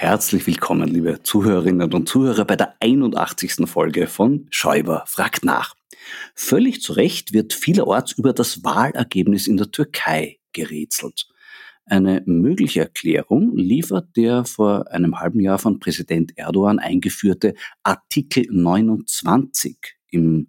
[0.00, 3.68] Herzlich willkommen, liebe Zuhörerinnen und Zuhörer, bei der 81.
[3.68, 5.74] Folge von Schäuber fragt nach.
[6.36, 11.26] Völlig zu Recht wird vielerorts über das Wahlergebnis in der Türkei gerätselt.
[11.84, 19.78] Eine mögliche Erklärung liefert der vor einem halben Jahr von Präsident Erdogan eingeführte Artikel 29
[20.10, 20.48] im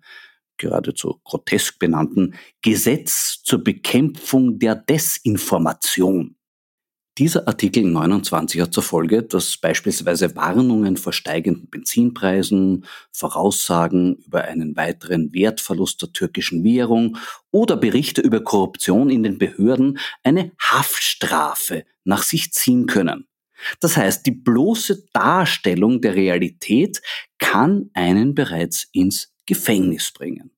[0.58, 6.36] geradezu grotesk benannten Gesetz zur Bekämpfung der Desinformation.
[7.20, 14.78] Dieser Artikel 29 hat zur Folge, dass beispielsweise Warnungen vor steigenden Benzinpreisen, Voraussagen über einen
[14.78, 17.18] weiteren Wertverlust der türkischen Währung
[17.52, 23.28] oder Berichte über Korruption in den Behörden eine Haftstrafe nach sich ziehen können.
[23.82, 27.02] Das heißt, die bloße Darstellung der Realität
[27.38, 30.52] kann einen bereits ins Gefängnis bringen.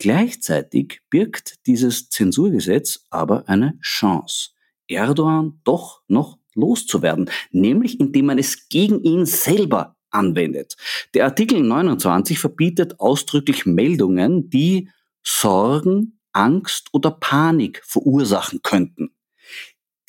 [0.00, 4.50] Gleichzeitig birgt dieses Zensurgesetz aber eine Chance.
[4.88, 10.76] Erdogan doch noch loszuwerden, nämlich indem man es gegen ihn selber anwendet.
[11.14, 14.90] Der Artikel 29 verbietet ausdrücklich Meldungen, die
[15.22, 19.14] Sorgen, Angst oder Panik verursachen könnten.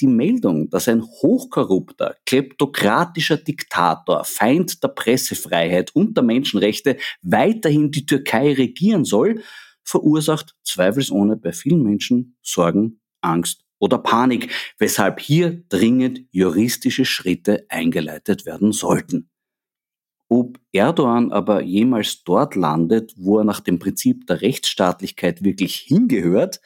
[0.02, 8.06] Die Meldung, dass ein hochkorrupter, kleptokratischer Diktator, Feind der Pressefreiheit und der Menschenrechte weiterhin die
[8.06, 9.44] Türkei regieren soll,
[9.84, 14.50] verursacht zweifelsohne bei vielen Menschen Sorgen, Angst oder Panik,
[14.80, 19.30] weshalb hier dringend juristische Schritte eingeleitet werden sollten.
[20.30, 26.62] Ob Erdogan aber jemals dort landet, wo er nach dem Prinzip der Rechtsstaatlichkeit wirklich hingehört,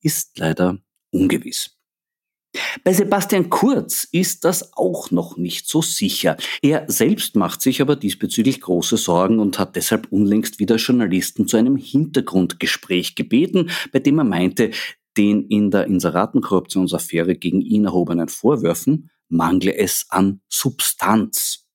[0.00, 0.78] ist leider
[1.10, 1.78] ungewiss.
[2.82, 6.36] Bei Sebastian Kurz ist das auch noch nicht so sicher.
[6.62, 11.58] Er selbst macht sich aber diesbezüglich große Sorgen und hat deshalb unlängst wieder Journalisten zu
[11.58, 14.70] einem Hintergrundgespräch gebeten, bei dem er meinte,
[15.18, 21.68] den in der Inseratenkorruptionsaffäre gegen ihn erhobenen Vorwürfen mangle es an Substanz.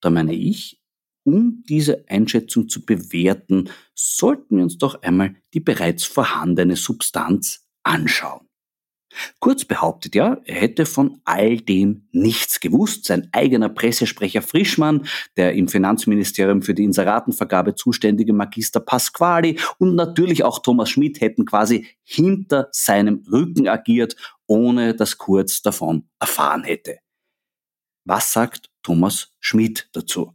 [0.00, 0.80] Da meine ich,
[1.22, 8.49] um diese Einschätzung zu bewerten, sollten wir uns doch einmal die bereits vorhandene Substanz anschauen.
[9.40, 13.06] Kurz behauptet ja, er hätte von all dem nichts gewusst.
[13.06, 15.06] Sein eigener Pressesprecher Frischmann,
[15.36, 21.44] der im Finanzministerium für die Inseratenvergabe zuständige Magister Pasquali und natürlich auch Thomas Schmidt hätten
[21.44, 26.98] quasi hinter seinem Rücken agiert, ohne dass Kurz davon erfahren hätte.
[28.04, 30.34] Was sagt Thomas Schmidt dazu?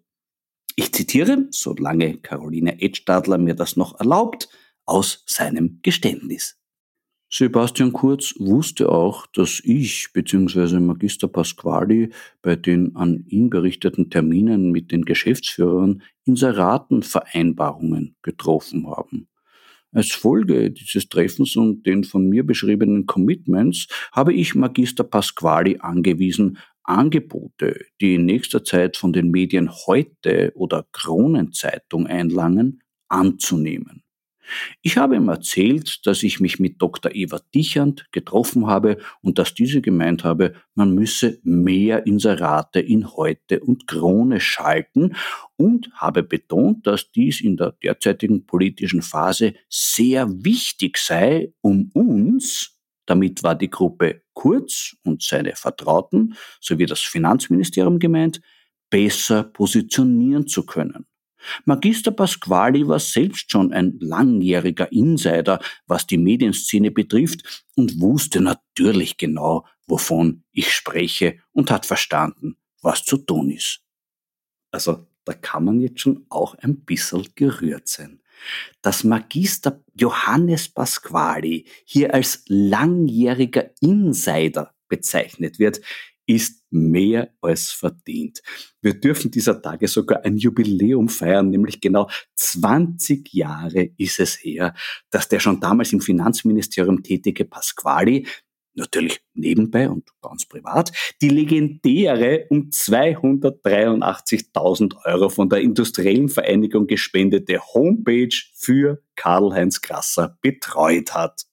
[0.75, 4.49] Ich zitiere, solange Caroline Edstadler mir das noch erlaubt,
[4.85, 6.57] aus seinem Geständnis.
[7.37, 10.79] Sebastian Kurz wusste auch, dass ich bzw.
[10.79, 12.11] Magister Pasquali
[12.41, 19.27] bei den an ihn berichteten Terminen mit den Geschäftsführern Inseratenvereinbarungen getroffen haben.
[19.91, 26.57] Als Folge dieses Treffens und den von mir beschriebenen Commitments habe ich Magister Pasquali angewiesen,
[26.83, 34.04] Angebote, die in nächster Zeit von den Medien heute oder Kronenzeitung einlangen, anzunehmen.
[34.81, 37.13] Ich habe ihm erzählt, dass ich mich mit Dr.
[37.13, 43.59] Eva Dichand getroffen habe und dass diese gemeint habe, man müsse mehr Inserate in Heute
[43.59, 45.15] und Krone schalten
[45.57, 52.79] und habe betont, dass dies in der derzeitigen politischen Phase sehr wichtig sei, um uns,
[53.05, 58.41] damit war die Gruppe Kurz und seine Vertrauten sowie das Finanzministerium gemeint,
[58.89, 61.05] besser positionieren zu können.
[61.65, 69.17] Magister Pasquali war selbst schon ein langjähriger Insider, was die Medienszene betrifft und wusste natürlich
[69.17, 73.81] genau, wovon ich spreche und hat verstanden, was zu tun ist.
[74.71, 78.21] Also da kann man jetzt schon auch ein bisschen gerührt sein.
[78.81, 85.81] Dass Magister Johannes Pasquali hier als langjähriger Insider bezeichnet wird,
[86.25, 88.41] ist mehr als verdient.
[88.81, 94.73] Wir dürfen dieser Tage sogar ein Jubiläum feiern, nämlich genau 20 Jahre ist es her,
[95.09, 98.25] dass der schon damals im Finanzministerium tätige Pasquali
[98.75, 100.91] natürlich nebenbei und ganz privat,
[101.21, 111.13] die legendäre um 283.000 Euro von der Industriellen Vereinigung gespendete Homepage für Karl-Heinz Grasser betreut
[111.13, 111.45] hat.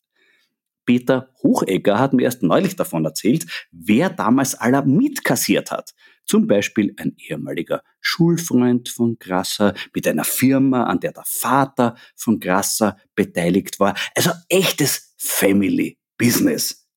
[0.85, 5.95] Peter Hochegger hat mir erst neulich davon erzählt, wer damals aller mitkassiert hat.
[6.27, 12.39] Zum Beispiel ein ehemaliger Schulfreund von Grasser mit einer Firma, an der der Vater von
[12.41, 13.95] Grasser beteiligt war.
[14.15, 16.89] Also echtes Family Business.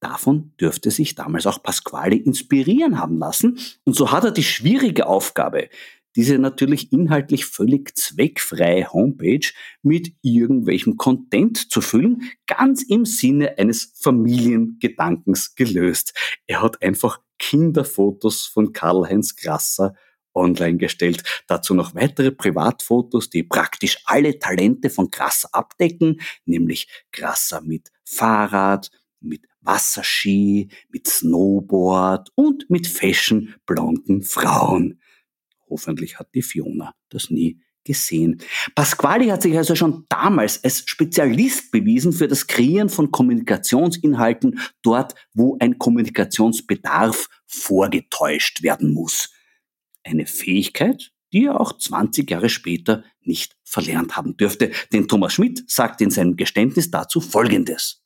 [0.00, 3.58] Davon dürfte sich damals auch Pasquale inspirieren haben lassen.
[3.84, 5.70] Und so hat er die schwierige Aufgabe,
[6.16, 9.46] diese natürlich inhaltlich völlig zweckfreie Homepage
[9.82, 16.14] mit irgendwelchem Content zu füllen, ganz im Sinne eines Familiengedankens gelöst.
[16.46, 19.94] Er hat einfach Kinderfotos von Karl-Heinz Grasser
[20.34, 21.22] online gestellt.
[21.46, 28.90] Dazu noch weitere Privatfotos, die praktisch alle Talente von Grasser abdecken, nämlich Grasser mit Fahrrad,
[29.20, 35.00] mit Wasserski, mit Snowboard und mit fashion blonden Frauen.
[35.74, 38.40] Hoffentlich hat die Fiona das nie gesehen.
[38.76, 45.16] Pasquali hat sich also schon damals als Spezialist bewiesen für das Kreieren von Kommunikationsinhalten dort,
[45.32, 49.32] wo ein Kommunikationsbedarf vorgetäuscht werden muss.
[50.04, 55.68] Eine Fähigkeit, die er auch 20 Jahre später nicht verlernt haben dürfte, denn Thomas Schmidt
[55.68, 58.03] sagt in seinem Geständnis dazu Folgendes.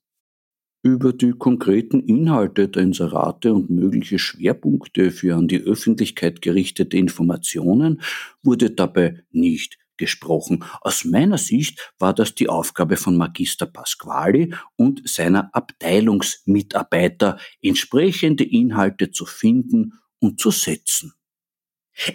[0.88, 8.00] Über die konkreten Inhalte der Inserate und mögliche Schwerpunkte für an die Öffentlichkeit gerichtete Informationen
[8.42, 10.64] wurde dabei nicht gesprochen.
[10.80, 19.10] Aus meiner Sicht war das die Aufgabe von Magister Pasquali und seiner Abteilungsmitarbeiter, entsprechende Inhalte
[19.10, 21.12] zu finden und zu setzen.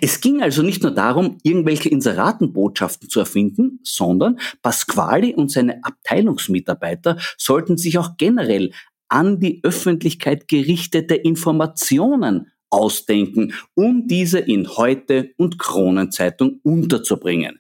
[0.02, 7.18] Es ging also nicht nur darum, irgendwelche Inseratenbotschaften zu erfinden, sondern Pasquali und seine Abteilungsmitarbeiter
[7.38, 8.72] sollten sich auch generell
[9.10, 17.60] an die Öffentlichkeit gerichtete Informationen ausdenken, um diese in Heute und Kronenzeitung unterzubringen.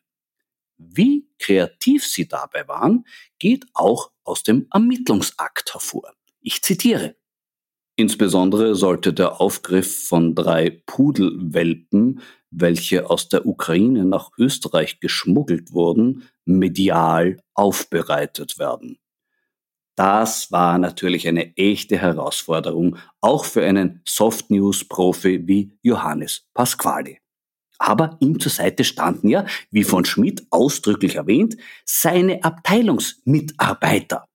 [0.78, 3.06] Wie kreativ sie dabei waren,
[3.38, 6.14] geht auch aus dem Ermittlungsakt hervor.
[6.42, 7.16] Ich zitiere.
[7.96, 16.24] Insbesondere sollte der Aufgriff von drei Pudelwelpen, welche aus der Ukraine nach Österreich geschmuggelt wurden,
[16.46, 18.98] medial aufbereitet werden.
[19.96, 27.20] Das war natürlich eine echte Herausforderung, auch für einen Soft News Profi wie Johannes Pasquali.
[27.78, 34.26] Aber ihm zur Seite standen ja, wie von Schmidt ausdrücklich erwähnt, seine Abteilungsmitarbeiter.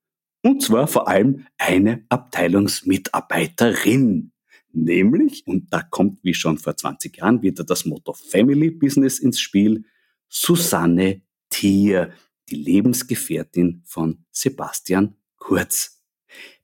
[0.43, 4.33] Und zwar vor allem eine Abteilungsmitarbeiterin.
[4.73, 9.41] Nämlich, und da kommt wie schon vor 20 Jahren wieder das Motto Family Business ins
[9.41, 9.85] Spiel,
[10.29, 12.13] Susanne Thier,
[12.49, 15.99] die Lebensgefährtin von Sebastian Kurz.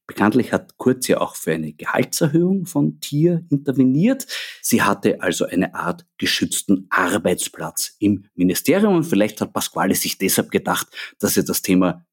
[0.07, 4.26] Bekanntlich hat Kurz ja auch für eine Gehaltserhöhung von Thier interveniert.
[4.61, 10.50] Sie hatte also eine Art geschützten Arbeitsplatz im Ministerium und vielleicht hat Pasquale sich deshalb
[10.50, 10.88] gedacht,
[11.19, 12.04] dass er das Thema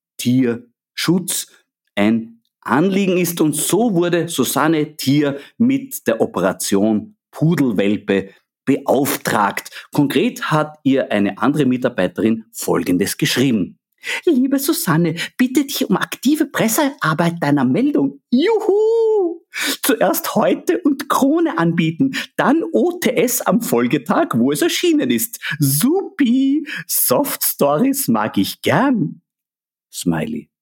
[1.01, 1.47] Tierschutz
[1.95, 3.41] ein Anliegen ist.
[3.41, 8.29] Und so wurde Susanne Thier mit der Operation Pudelwelpe
[8.65, 9.69] beauftragt.
[9.91, 13.79] Konkret hat ihr eine andere Mitarbeiterin Folgendes geschrieben.
[14.25, 18.21] Liebe Susanne, bitte dich um aktive Pressearbeit deiner Meldung.
[18.31, 19.41] Juhu!
[19.83, 25.39] Zuerst heute und Krone anbieten, dann OTS am Folgetag, wo es erschienen ist.
[25.59, 26.65] Supi!
[26.87, 29.21] Soft Stories mag ich gern.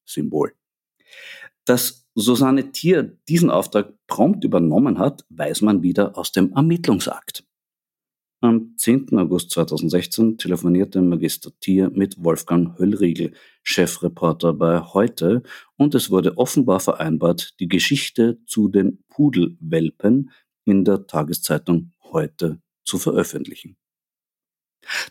[0.10, 0.54] Smiley-Symbol.
[1.66, 7.46] Dass Susanne Thier diesen Auftrag prompt übernommen hat, weiß man wieder aus dem Ermittlungsakt.
[8.42, 9.18] Am 10.
[9.18, 15.44] August 2016 telefonierte Magister Thier mit Wolfgang Höllriegel, Chefreporter bei Heute,
[15.76, 20.32] und es wurde offenbar vereinbart, die Geschichte zu den Pudelwelpen
[20.66, 23.76] in der Tageszeitung Heute zu veröffentlichen.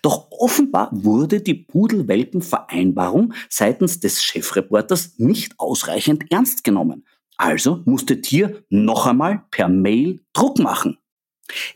[0.03, 7.07] Doch offenbar wurde die Pudelwelpenvereinbarung seitens des Chefreporters nicht ausreichend ernst genommen.
[7.37, 10.99] Also musste Thier noch einmal per Mail Druck machen.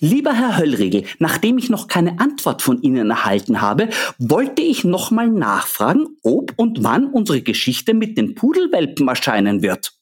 [0.00, 5.28] Lieber Herr Höllregel, nachdem ich noch keine Antwort von Ihnen erhalten habe, wollte ich nochmal
[5.28, 10.01] nachfragen, ob und wann unsere Geschichte mit den Pudelwelpen erscheinen wird.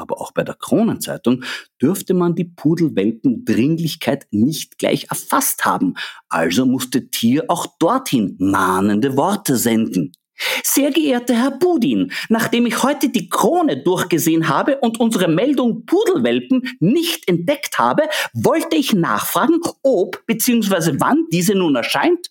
[0.00, 1.44] Aber auch bei der Kronenzeitung
[1.80, 5.94] dürfte man die Pudelwelpen-Dringlichkeit nicht gleich erfasst haben,
[6.30, 10.12] also musste Tier auch dorthin mahnende Worte senden.
[10.64, 16.62] Sehr geehrter Herr Budin, nachdem ich heute die Krone durchgesehen habe und unsere Meldung Pudelwelpen
[16.80, 20.94] nicht entdeckt habe, wollte ich nachfragen, ob bzw.
[20.98, 22.30] wann diese nun erscheint.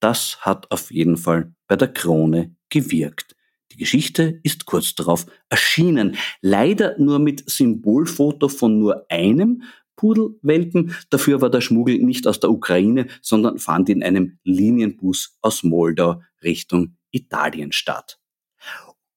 [0.00, 3.36] Das hat auf jeden Fall bei der Krone gewirkt.
[3.72, 9.62] Die Geschichte ist kurz darauf erschienen, leider nur mit Symbolfoto von nur einem
[9.96, 10.94] Pudelwelpen.
[11.10, 16.22] Dafür war der Schmuggel nicht aus der Ukraine, sondern fand in einem Linienbus aus Moldau
[16.42, 18.18] Richtung Italien statt.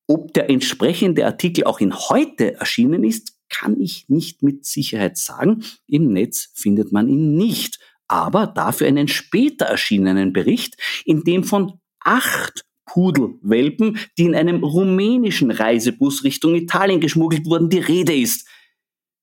[0.08, 5.64] Ob der entsprechende Artikel auch in heute erschienen ist, kann ich nicht mit Sicherheit sagen.
[5.88, 11.80] Im Netz findet man ihn nicht, aber dafür einen später erschienenen Bericht, in dem von
[12.00, 18.50] acht Pudelwelpen, die in einem rumänischen Reisebus Richtung Italien geschmuggelt wurden, die Rede ist.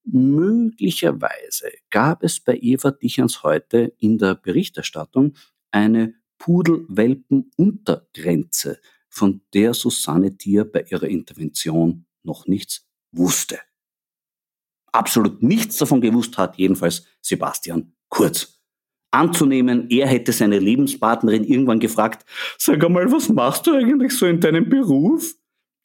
[0.05, 5.35] Möglicherweise gab es bei Eva Dichans heute in der Berichterstattung
[5.71, 13.59] eine Pudelwelpenuntergrenze, von der Susanne Thier bei ihrer Intervention noch nichts wusste.
[14.93, 18.58] Absolut nichts davon gewusst hat jedenfalls Sebastian Kurz.
[19.11, 22.25] Anzunehmen, er hätte seine Lebenspartnerin irgendwann gefragt,
[22.59, 25.35] sag einmal, was machst du eigentlich so in deinem Beruf?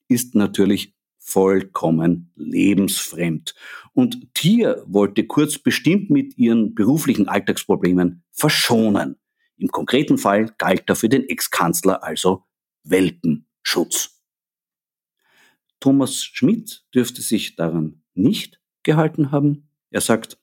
[0.09, 3.55] Ist natürlich vollkommen lebensfremd.
[3.93, 9.15] Und Thier wollte Kurz bestimmt mit ihren beruflichen Alltagsproblemen verschonen.
[9.57, 12.43] Im konkreten Fall galt dafür den Ex-Kanzler also
[12.83, 14.21] Welpenschutz.
[15.79, 19.69] Thomas Schmidt dürfte sich daran nicht gehalten haben.
[19.91, 20.37] Er sagt,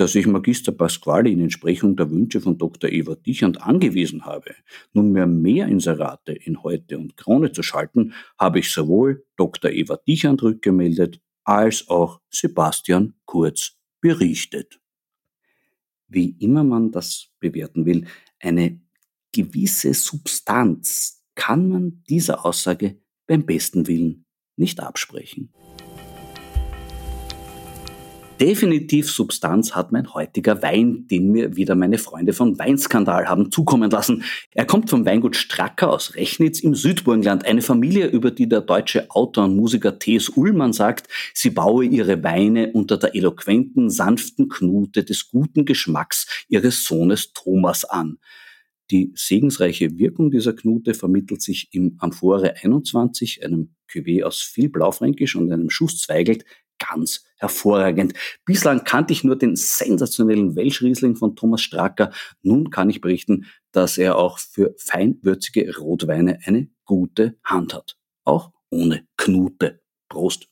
[0.00, 2.90] dass ich Magister Pasquale in Entsprechung der Wünsche von Dr.
[2.90, 4.54] Eva Dichand angewiesen habe,
[4.94, 9.70] nunmehr mehr Inserate in Heute und Krone zu schalten, habe ich sowohl Dr.
[9.70, 14.80] Eva Dichand rückgemeldet als auch Sebastian Kurz berichtet.
[16.08, 18.06] Wie immer man das bewerten will,
[18.38, 18.80] eine
[19.32, 24.24] gewisse Substanz kann man dieser Aussage beim besten Willen
[24.56, 25.52] nicht absprechen.
[28.40, 33.90] Definitiv Substanz hat mein heutiger Wein, den mir wieder meine Freunde von Weinskandal haben zukommen
[33.90, 34.24] lassen.
[34.54, 39.10] Er kommt vom Weingut Stracker aus Rechnitz im Südburgenland, eine Familie, über die der deutsche
[39.10, 40.30] Autor und Musiker T.S.
[40.30, 46.86] Ullmann sagt, sie baue ihre Weine unter der eloquenten, sanften Knute des guten Geschmacks ihres
[46.86, 48.16] Sohnes Thomas an.
[48.90, 55.36] Die segensreiche Wirkung dieser Knute vermittelt sich im Amphore 21, einem Cuvée aus viel Blaufränkisch
[55.36, 56.46] und einem Schuss Zweigelt,
[56.78, 58.14] ganz hervorragend.
[58.44, 62.12] Bislang kannte ich nur den sensationellen Welschriesling von Thomas Stracker.
[62.42, 67.96] Nun kann ich berichten, dass er auch für feinwürzige Rotweine eine gute Hand hat.
[68.24, 69.80] Auch ohne Knute.
[70.08, 70.48] Prost.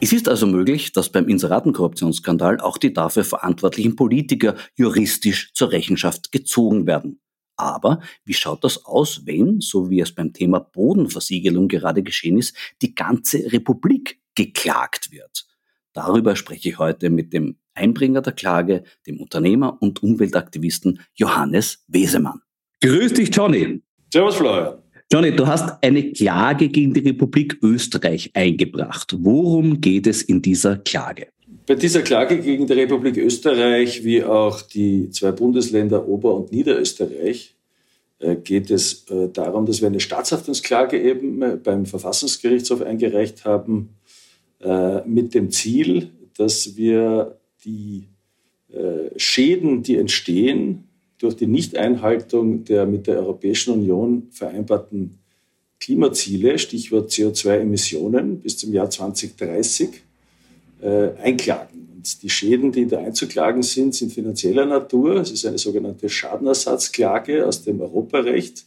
[0.00, 6.30] Es ist also möglich, dass beim Inseratenkorruptionsskandal auch die dafür verantwortlichen Politiker juristisch zur Rechenschaft
[6.30, 7.20] gezogen werden.
[7.56, 12.56] Aber wie schaut das aus, wenn, so wie es beim Thema Bodenversiegelung gerade geschehen ist,
[12.82, 15.46] die ganze Republik geklagt wird?
[15.92, 22.40] Darüber spreche ich heute mit dem Einbringer der Klage, dem Unternehmer und Umweltaktivisten Johannes Wesemann.
[22.80, 23.82] Grüß dich, Johnny.
[24.12, 24.78] Servus, Florian.
[25.12, 29.14] Johnny, du hast eine Klage gegen die Republik Österreich eingebracht.
[29.18, 31.28] Worum geht es in dieser Klage?
[31.66, 37.54] Bei dieser Klage gegen die Republik Österreich wie auch die zwei Bundesländer Ober- und Niederösterreich
[38.18, 43.90] äh, geht es äh, darum, dass wir eine Staatshaftungsklage eben äh, beim Verfassungsgerichtshof eingereicht haben
[45.04, 48.08] mit dem Ziel, dass wir die
[49.16, 50.84] Schäden, die entstehen
[51.18, 55.18] durch die Nichteinhaltung der mit der Europäischen Union vereinbarten
[55.80, 59.92] Klimaziele, Stichwort CO2-Emissionen bis zum Jahr 2030, äh,
[61.22, 61.88] einklagen.
[61.94, 65.16] Und die Schäden, die da einzuklagen sind, sind finanzieller Natur.
[65.16, 68.66] Es ist eine sogenannte Schadenersatzklage aus dem Europarecht,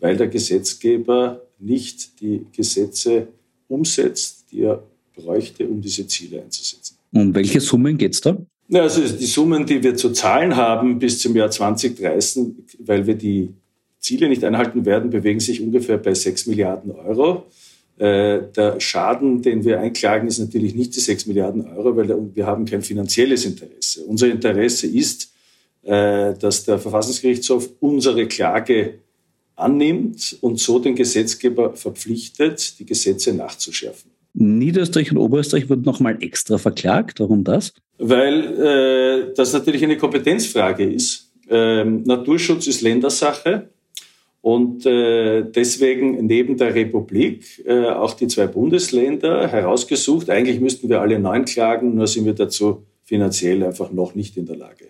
[0.00, 3.28] weil der Gesetzgeber nicht die Gesetze
[3.66, 4.82] umsetzt, die er
[5.14, 6.96] bräuchte, um diese Ziele einzusetzen.
[7.12, 8.36] Um welche Summen geht es da?
[8.68, 12.48] Ja, also die Summen, die wir zu zahlen haben bis zum Jahr 2030,
[12.80, 13.54] weil wir die
[13.98, 17.46] Ziele nicht einhalten werden, bewegen sich ungefähr bei 6 Milliarden Euro.
[17.98, 22.46] Äh, der Schaden, den wir einklagen, ist natürlich nicht die 6 Milliarden Euro, weil wir
[22.46, 24.02] haben kein finanzielles Interesse.
[24.04, 25.32] Unser Interesse ist,
[25.82, 29.00] äh, dass der Verfassungsgerichtshof unsere Klage
[29.56, 34.12] annimmt und so den Gesetzgeber verpflichtet, die Gesetze nachzuschärfen.
[34.34, 37.18] Niederösterreich und Oberösterreich wurden nochmal extra verklagt.
[37.18, 37.72] Warum das?
[37.98, 41.32] Weil äh, das natürlich eine Kompetenzfrage ist.
[41.50, 43.70] Ähm, Naturschutz ist Ländersache
[44.48, 50.30] und äh, deswegen neben der Republik äh, auch die zwei Bundesländer herausgesucht.
[50.30, 54.46] Eigentlich müssten wir alle neun klagen, nur sind wir dazu finanziell einfach noch nicht in
[54.46, 54.86] der Lage.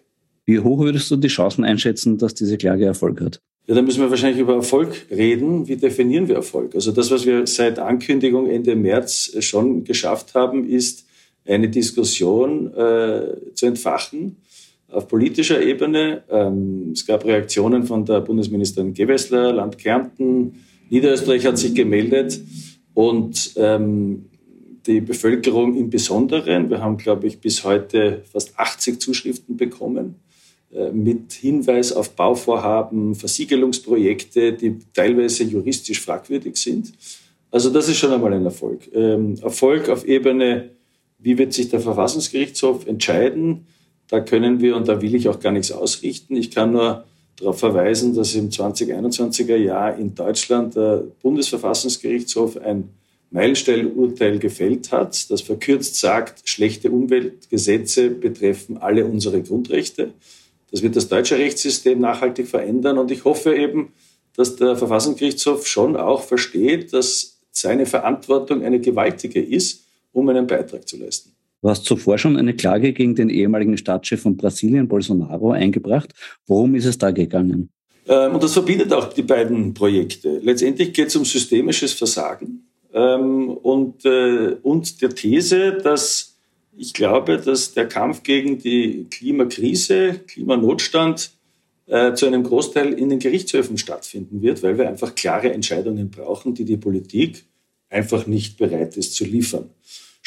[0.47, 3.41] Wie hoch würdest du die Chancen einschätzen, dass diese Klage Erfolg hat?
[3.67, 5.67] Ja, da müssen wir wahrscheinlich über Erfolg reden.
[5.67, 6.77] Wie definieren wir Erfolg?
[6.77, 11.05] Also das, was wir seit Ankündigung Ende März schon geschafft haben, ist
[11.45, 14.37] eine Diskussion äh, zu entfachen
[14.91, 16.23] auf politischer Ebene.
[16.31, 22.41] Ähm, es gab Reaktionen von der Bundesministerin Gewessler, Land Kärnten, Niederösterreich hat sich gemeldet
[22.95, 24.27] und ähm,
[24.87, 26.71] die Bevölkerung im Besonderen.
[26.71, 30.15] Wir haben, glaube ich, bis heute fast 80 Zuschriften bekommen
[30.73, 36.93] äh, mit Hinweis auf Bauvorhaben, Versiegelungsprojekte, die teilweise juristisch fragwürdig sind.
[37.51, 38.91] Also das ist schon einmal ein Erfolg.
[38.95, 40.71] Ähm, Erfolg auf Ebene,
[41.19, 43.67] wie wird sich der Verfassungsgerichtshof entscheiden?
[44.09, 46.37] Da können wir und da will ich auch gar nichts ausrichten.
[46.37, 47.05] Ich kann nur
[47.37, 52.91] darauf verweisen, dass im 2021er Jahr in Deutschland der Bundesverfassungsgerichtshof ein
[53.31, 60.15] Meilensteinurteil gefällt hat, das verkürzt sagt, schlechte Umweltgesetze betreffen alle unsere Grundrechte.
[60.71, 62.99] Das wird das deutsche Rechtssystem nachhaltig verändern.
[62.99, 63.93] Und ich hoffe eben,
[64.35, 70.89] dass der Verfassungsgerichtshof schon auch versteht, dass seine Verantwortung eine gewaltige ist, um einen Beitrag
[70.89, 71.33] zu leisten.
[71.61, 76.13] Du hast zuvor schon eine Klage gegen den ehemaligen Staatschef von Brasilien, Bolsonaro, eingebracht.
[76.47, 77.71] Worum ist es da gegangen?
[78.07, 80.39] Ähm, und das verbindet auch die beiden Projekte.
[80.39, 86.37] Letztendlich geht es um systemisches Versagen ähm, und, äh, und der These, dass
[86.77, 91.33] ich glaube, dass der Kampf gegen die Klimakrise, Klimanotstand
[91.87, 96.55] äh, zu einem Großteil in den Gerichtshöfen stattfinden wird, weil wir einfach klare Entscheidungen brauchen,
[96.55, 97.45] die die Politik
[97.91, 99.71] einfach nicht bereit ist zu liefern.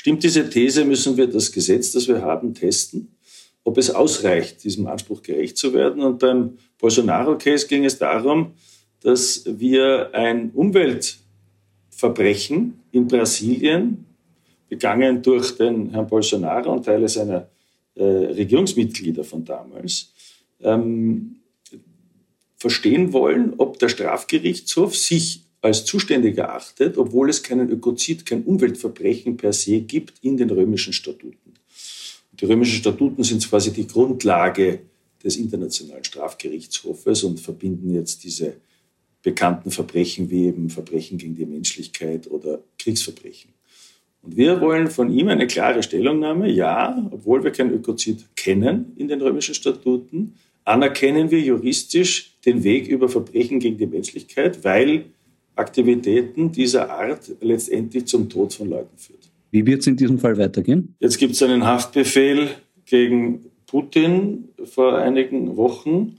[0.01, 3.15] Stimmt diese These, müssen wir das Gesetz, das wir haben, testen,
[3.63, 6.01] ob es ausreicht, diesem Anspruch gerecht zu werden.
[6.01, 8.53] Und beim Bolsonaro-Case ging es darum,
[9.01, 14.07] dass wir ein Umweltverbrechen in Brasilien
[14.67, 17.47] begangen durch den Herrn Bolsonaro und Teile seiner
[17.93, 20.11] äh, Regierungsmitglieder von damals,
[20.61, 21.35] ähm,
[22.57, 29.37] verstehen wollen, ob der Strafgerichtshof sich als zuständig erachtet, obwohl es keinen Ökozid, kein Umweltverbrechen
[29.37, 31.53] per se gibt in den römischen Statuten.
[32.33, 34.79] Die römischen Statuten sind quasi die Grundlage
[35.23, 38.55] des Internationalen Strafgerichtshofes und verbinden jetzt diese
[39.21, 43.51] bekannten Verbrechen wie eben Verbrechen gegen die Menschlichkeit oder Kriegsverbrechen.
[44.23, 46.49] Und wir wollen von ihm eine klare Stellungnahme.
[46.49, 52.87] Ja, obwohl wir kein Ökozid kennen in den römischen Statuten, anerkennen wir juristisch den Weg
[52.87, 55.05] über Verbrechen gegen die Menschlichkeit, weil
[55.55, 59.29] Aktivitäten dieser Art letztendlich zum Tod von Leuten führt.
[59.51, 60.95] Wie wird es in diesem Fall weitergehen?
[60.99, 62.49] Jetzt gibt es einen Haftbefehl
[62.85, 66.17] gegen Putin vor einigen Wochen.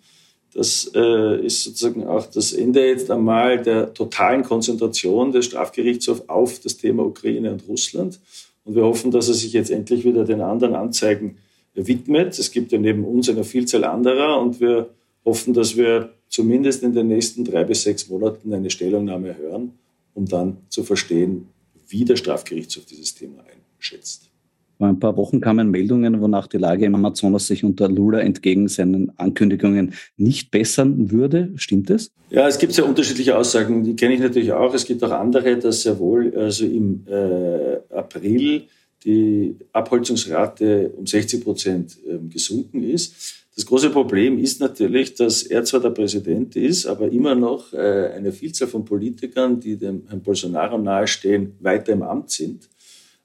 [0.54, 6.60] Das äh, ist sozusagen auch das Ende jetzt einmal der totalen Konzentration des Strafgerichtshofs auf
[6.60, 8.20] das Thema Ukraine und Russland.
[8.64, 11.38] Und wir hoffen, dass er sich jetzt endlich wieder den anderen Anzeigen
[11.74, 12.38] widmet.
[12.38, 14.90] Es gibt ja neben uns eine Vielzahl anderer und wir
[15.24, 19.72] hoffen, dass wir zumindest in den nächsten drei bis sechs Monaten eine Stellungnahme hören,
[20.14, 21.46] um dann zu verstehen,
[21.86, 23.44] wie der Strafgerichtshof dieses Thema
[23.78, 24.30] einschätzt.
[24.78, 28.66] Vor ein paar Wochen kamen Meldungen, wonach die Lage im Amazonas sich unter Lula entgegen
[28.66, 31.52] seinen Ankündigungen nicht bessern würde.
[31.56, 32.10] Stimmt das?
[32.30, 33.84] Ja, es gibt sehr unterschiedliche Aussagen.
[33.84, 34.72] Die kenne ich natürlich auch.
[34.74, 38.62] Es gibt auch andere, dass sehr wohl also im äh, April
[39.04, 43.41] die Abholzungsrate um 60 Prozent äh, gesunken ist.
[43.54, 48.10] Das große Problem ist natürlich, dass er zwar der Präsident ist, aber immer noch äh,
[48.14, 52.70] eine Vielzahl von Politikern, die dem Herrn Bolsonaro nahestehen, weiter im Amt sind.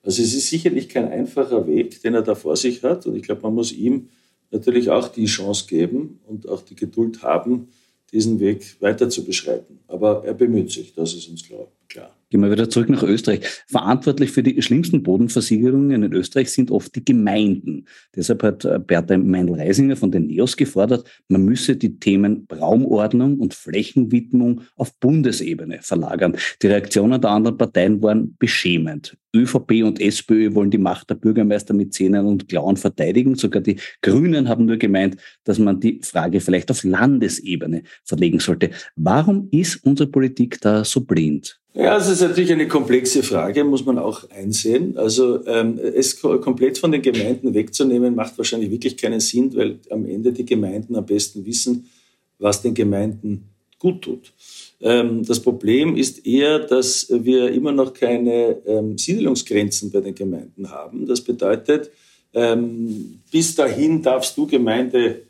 [0.04, 3.06] Also es ist sicherlich kein einfacher Weg, den er da vor sich hat.
[3.06, 4.10] Und ich glaube, man muss ihm
[4.52, 7.70] natürlich auch die Chance geben und auch die Geduld haben,
[8.12, 9.80] diesen Weg weiter zu beschreiten.
[9.88, 11.68] Aber er bemüht sich, das ist uns klar.
[11.88, 12.18] Klar.
[12.30, 13.40] Gehen wir wieder zurück nach Österreich.
[13.68, 17.86] Verantwortlich für die schlimmsten Bodenversiegelungen in Österreich sind oft die Gemeinden.
[18.14, 23.54] Deshalb hat äh, Bertha Meindl-Reisinger von den NEOS gefordert, man müsse die Themen Raumordnung und
[23.54, 26.36] Flächenwidmung auf Bundesebene verlagern.
[26.62, 29.16] Die Reaktionen der anderen Parteien waren beschämend.
[29.34, 33.36] ÖVP und SPÖ wollen die Macht der Bürgermeister mit Zähnen und Klauen verteidigen.
[33.36, 38.72] Sogar die Grünen haben nur gemeint, dass man die Frage vielleicht auf Landesebene verlegen sollte.
[38.98, 41.60] Warum ist unsere Politik da so blind?
[41.80, 44.98] Ja, das ist natürlich eine komplexe Frage, muss man auch einsehen.
[44.98, 50.04] Also ähm, es komplett von den Gemeinden wegzunehmen, macht wahrscheinlich wirklich keinen Sinn, weil am
[50.08, 51.88] Ende die Gemeinden am besten wissen,
[52.40, 54.34] was den Gemeinden gut tut.
[54.82, 60.72] Ähm, das Problem ist eher, dass wir immer noch keine ähm, Siedlungsgrenzen bei den Gemeinden
[60.72, 61.06] haben.
[61.06, 61.92] Das bedeutet,
[62.34, 65.22] ähm, bis dahin darfst du Gemeinde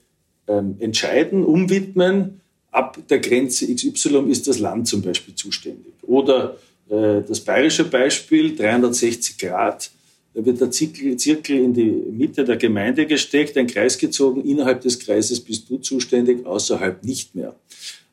[0.48, 2.40] ähm, entscheiden, umwidmen
[2.78, 5.94] ab der Grenze XY ist das Land zum Beispiel zuständig.
[6.04, 6.58] Oder
[6.90, 9.90] äh, das bayerische Beispiel, 360 Grad,
[10.36, 15.00] da wird der Zirkel, in die Mitte der Gemeinde gesteckt, ein Kreis gezogen, innerhalb des
[15.00, 17.56] Kreises bist du zuständig, außerhalb nicht mehr.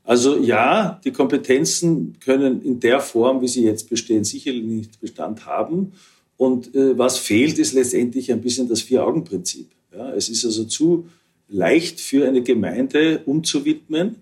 [0.03, 5.45] Also ja, die Kompetenzen können in der Form, wie sie jetzt bestehen, sicherlich nicht Bestand
[5.45, 5.93] haben.
[6.39, 9.69] Und äh, was fehlt, ist letztendlich ein bisschen das Vier-Augen-Prinzip.
[9.95, 11.07] Ja, es ist also zu
[11.49, 14.17] leicht für eine Gemeinde umzuwidmen,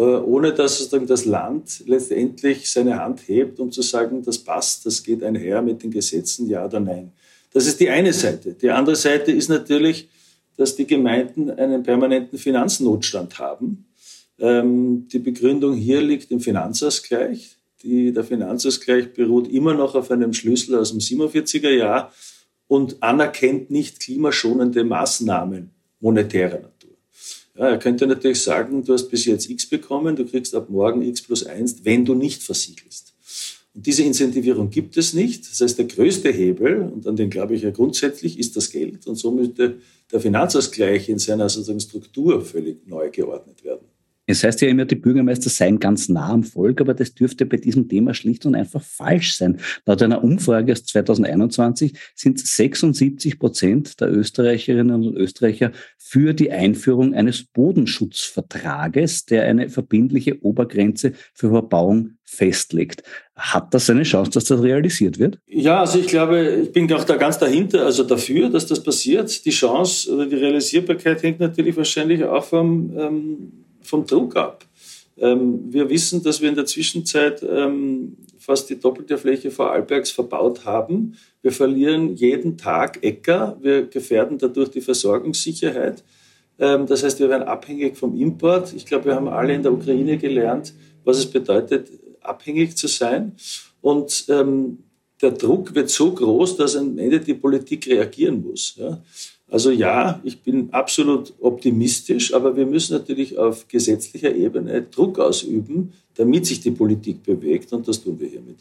[0.00, 5.02] ohne dass sozusagen das Land letztendlich seine Hand hebt, um zu sagen, das passt, das
[5.02, 7.12] geht einher mit den Gesetzen, ja oder nein.
[7.52, 8.54] Das ist die eine Seite.
[8.54, 10.08] Die andere Seite ist natürlich,
[10.56, 13.86] dass die Gemeinden einen permanenten Finanznotstand haben.
[14.38, 17.56] Ähm, die Begründung hier liegt im Finanzausgleich.
[17.82, 22.12] Die, der Finanzausgleich beruht immer noch auf einem Schlüssel aus dem 47er Jahr
[22.68, 26.71] und anerkennt nicht klimaschonende Maßnahmen monetärer.
[27.54, 31.02] Ja, er könnte natürlich sagen, du hast bis jetzt X bekommen, du kriegst ab morgen
[31.02, 33.12] X plus 1, wenn du nicht versiegelst.
[33.74, 35.50] Und diese Incentivierung gibt es nicht.
[35.50, 39.06] Das heißt, der größte Hebel, und an den glaube ich ja grundsätzlich, ist das Geld.
[39.06, 39.78] Und so müsste
[40.10, 43.86] der Finanzausgleich in seiner sozusagen Struktur völlig neu geordnet werden.
[44.26, 47.56] Es heißt ja immer, die Bürgermeister seien ganz nah am Volk, aber das dürfte bei
[47.56, 49.58] diesem Thema schlicht und einfach falsch sein.
[49.84, 57.14] Laut einer Umfrage aus 2021 sind 76 Prozent der Österreicherinnen und Österreicher für die Einführung
[57.14, 63.02] eines Bodenschutzvertrages, der eine verbindliche Obergrenze für Verbauung festlegt.
[63.34, 65.38] Hat das eine Chance, dass das realisiert wird?
[65.46, 69.44] Ja, also ich glaube, ich bin auch da ganz dahinter, also dafür, dass das passiert.
[69.44, 74.64] Die Chance oder die Realisierbarkeit hängt natürlich wahrscheinlich auch vom ähm, vom Druck ab.
[75.18, 80.64] Ähm, wir wissen, dass wir in der Zwischenzeit ähm, fast die doppelte Fläche Vorarlbergs verbaut
[80.64, 81.16] haben.
[81.42, 83.56] Wir verlieren jeden Tag Äcker.
[83.60, 86.02] Wir gefährden dadurch die Versorgungssicherheit.
[86.58, 88.72] Ähm, das heißt, wir werden abhängig vom Import.
[88.74, 90.72] Ich glaube, wir haben alle in der Ukraine gelernt,
[91.04, 91.88] was es bedeutet,
[92.20, 93.32] abhängig zu sein.
[93.80, 94.78] Und ähm,
[95.20, 98.74] der Druck wird so groß, dass am Ende die Politik reagieren muss.
[98.76, 99.00] Ja.
[99.52, 105.92] Also ja, ich bin absolut optimistisch, aber wir müssen natürlich auf gesetzlicher Ebene Druck ausüben,
[106.14, 108.60] damit sich die Politik bewegt und das tun wir hiermit.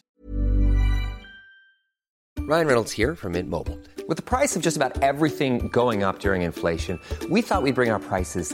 [2.40, 3.78] Ryan Reynolds here from Mint Mobile.
[4.10, 7.00] With the price of just about everything going up during inflation,
[7.30, 8.54] we thought we'd bring our prices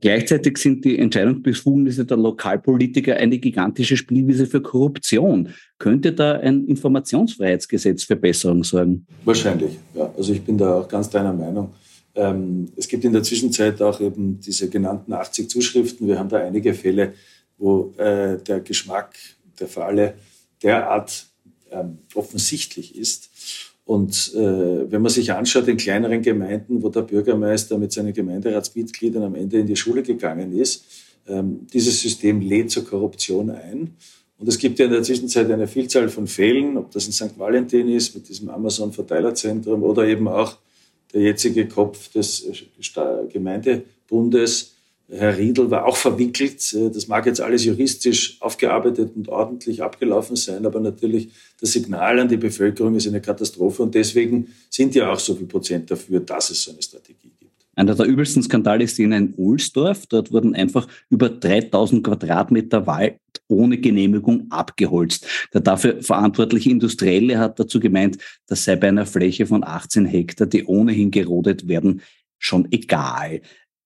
[0.00, 5.52] Gleichzeitig sind die Entscheidungsbefugnisse der Lokalpolitiker eine gigantische Spielwiese für Korruption.
[5.78, 9.06] Könnte da ein Informationsfreiheitsgesetz für Besserung sorgen?
[9.24, 10.12] Wahrscheinlich, ja.
[10.16, 11.70] Also ich bin da auch ganz deiner Meinung.
[12.14, 16.06] Ähm, es gibt in der Zwischenzeit auch eben diese genannten 80 Zuschriften.
[16.06, 17.14] Wir haben da einige Fälle,
[17.56, 19.16] wo äh, der Geschmack
[19.58, 20.14] der Falle
[20.62, 21.26] derart
[21.70, 23.30] ähm, offensichtlich ist.
[23.88, 29.22] Und äh, wenn man sich anschaut in kleineren Gemeinden, wo der Bürgermeister mit seinen Gemeinderatsmitgliedern
[29.22, 30.84] am Ende in die Schule gegangen ist,
[31.26, 33.96] ähm, dieses System lädt zur Korruption ein.
[34.36, 37.38] Und es gibt ja in der Zwischenzeit eine Vielzahl von Fällen, ob das in St.
[37.38, 40.58] Valentin ist mit diesem Amazon-Verteilerzentrum oder eben auch
[41.14, 44.74] der jetzige Kopf des äh, Gemeindebundes,
[45.10, 46.76] Herr Riedel war auch verwickelt.
[46.94, 52.28] Das mag jetzt alles juristisch aufgearbeitet und ordentlich abgelaufen sein, aber natürlich das Signal an
[52.28, 56.50] die Bevölkerung ist eine Katastrophe und deswegen sind ja auch so viel Prozent dafür, dass
[56.50, 57.54] es so eine Strategie gibt.
[57.74, 60.06] Einer der übelsten Skandale ist in ein Ohlsdorf.
[60.06, 65.26] Dort wurden einfach über 3000 Quadratmeter Wald ohne Genehmigung abgeholzt.
[65.54, 70.48] Der dafür verantwortliche Industrielle hat dazu gemeint, das sei bei einer Fläche von 18 Hektar,
[70.48, 72.02] die ohnehin gerodet werden,
[72.38, 73.40] schon egal.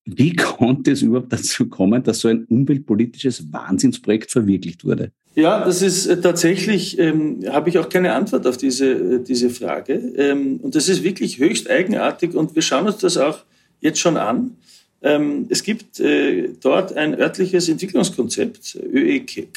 [0.05, 5.13] Wie konnte es überhaupt dazu kommen, dass so ein umweltpolitisches Wahnsinnsprojekt verwirklicht wurde?
[5.35, 9.49] Ja, das ist äh, tatsächlich, ähm, habe ich auch keine Antwort auf diese, äh, diese
[9.49, 9.95] Frage.
[10.17, 13.39] Ähm, und das ist wirklich höchst eigenartig und wir schauen uns das auch
[13.81, 14.57] jetzt schon an.
[15.01, 19.49] Ähm, es gibt äh, dort ein örtliches Entwicklungskonzept, ÖEK,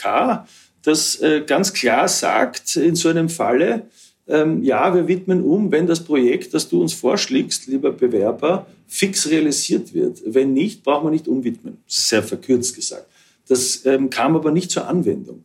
[0.84, 3.84] das äh, ganz klar sagt, in so einem Falle,
[4.28, 9.30] ähm, ja, wir widmen um, wenn das Projekt, das du uns vorschlägst, lieber Bewerber, fix
[9.30, 10.22] realisiert wird.
[10.26, 11.78] Wenn nicht, brauchen wir nicht umwidmen.
[11.88, 13.06] Sehr verkürzt gesagt.
[13.48, 15.44] Das ähm, kam aber nicht zur Anwendung.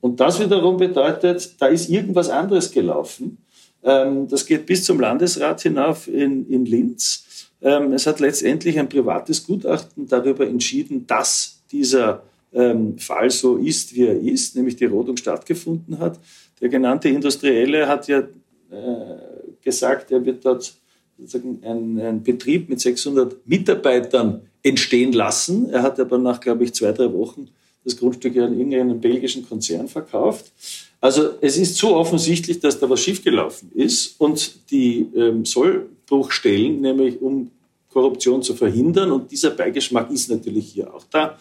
[0.00, 3.38] Und das wiederum bedeutet, da ist irgendwas anderes gelaufen.
[3.82, 7.50] Ähm, das geht bis zum Landesrat hinauf in, in Linz.
[7.60, 13.94] Ähm, es hat letztendlich ein privates Gutachten darüber entschieden, dass dieser ähm, Fall so ist,
[13.94, 16.20] wie er ist, nämlich die Rodung stattgefunden hat.
[16.60, 19.16] Der genannte Industrielle hat ja äh,
[19.62, 20.74] gesagt, er wird dort
[21.18, 25.70] sozusagen einen, einen Betrieb mit 600 Mitarbeitern entstehen lassen.
[25.70, 27.48] Er hat aber nach, glaube ich, zwei, drei Wochen
[27.84, 30.52] das Grundstück an irgendeinen belgischen Konzern verkauft.
[31.00, 37.20] Also es ist so offensichtlich, dass da was schiefgelaufen ist und die ähm, Sollbruchstellen, nämlich
[37.20, 37.50] um
[37.88, 41.38] Korruption zu verhindern, und dieser Beigeschmack ist natürlich hier auch da,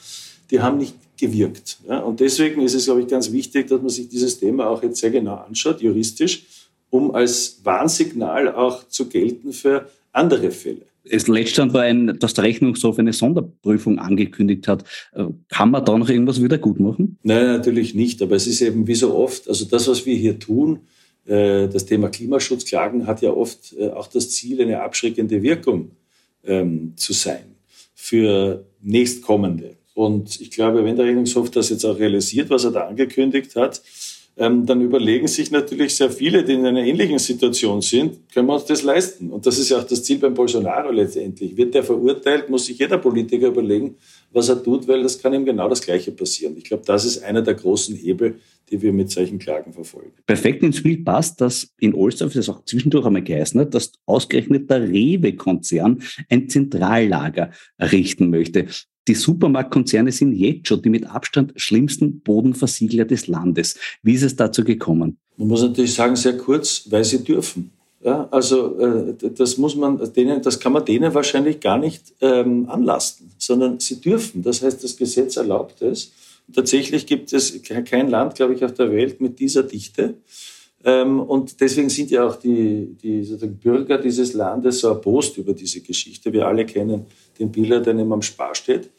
[0.51, 1.79] die haben nicht gewirkt.
[1.87, 1.99] Ja?
[1.99, 4.99] Und deswegen ist es, glaube ich, ganz wichtig, dass man sich dieses Thema auch jetzt
[4.99, 6.43] sehr genau anschaut, juristisch,
[6.89, 10.81] um als Warnsignal auch zu gelten für andere Fälle.
[11.03, 14.83] Es letztens war ein, dass der Rechnungshof eine Sonderprüfung angekündigt hat.
[15.13, 17.17] Äh, kann man da noch irgendwas wieder gut machen?
[17.23, 18.21] Nein, natürlich nicht.
[18.21, 20.81] Aber es ist eben wie so oft, also das, was wir hier tun,
[21.25, 25.91] äh, das Thema Klimaschutzklagen hat ja oft äh, auch das Ziel, eine abschreckende Wirkung
[26.43, 27.55] ähm, zu sein
[27.95, 29.77] für nächstkommende.
[29.93, 33.82] Und ich glaube, wenn der Rechnungshof das jetzt auch realisiert, was er da angekündigt hat,
[34.38, 38.56] ähm, dann überlegen sich natürlich sehr viele, die in einer ähnlichen Situation sind, können wir
[38.56, 39.30] uns das leisten?
[39.30, 41.58] Und das ist ja auch das Ziel beim Bolsonaro letztendlich.
[41.58, 43.95] Wird der verurteilt, muss sich jeder Politiker überlegen,
[44.32, 46.56] was er tut, weil das kann ihm genau das Gleiche passieren.
[46.58, 50.13] Ich glaube, das ist einer der großen Hebel, die wir mit solchen Klagen verfolgen.
[50.25, 54.69] Perfekt ins Bild passt, dass in Olsdorf das auch zwischendurch einmal geheißen hat, dass ausgerechnet
[54.69, 58.67] der Rewe-Konzern ein Zentrallager errichten möchte.
[59.12, 63.76] Die Supermarktkonzerne sind jetzt schon die mit Abstand schlimmsten Bodenversiegler des Landes.
[64.04, 65.17] Wie ist es dazu gekommen?
[65.36, 67.71] Man muss natürlich sagen, sehr kurz, weil sie dürfen.
[68.02, 72.69] Ja, also äh, das muss man denen, das kann man denen wahrscheinlich gar nicht ähm,
[72.69, 74.43] anlasten, sondern sie dürfen.
[74.43, 76.13] Das heißt, das Gesetz erlaubt es.
[76.47, 80.13] Und tatsächlich gibt es kein Land, glaube ich, auf der Welt mit dieser Dichte.
[80.84, 83.22] Ähm, und deswegen sind ja auch die, die
[83.62, 86.34] Bürger dieses Landes so erbost über diese Geschichte.
[86.34, 87.06] Wir alle kennen
[87.38, 88.89] den Biller, der neben am Spar steht.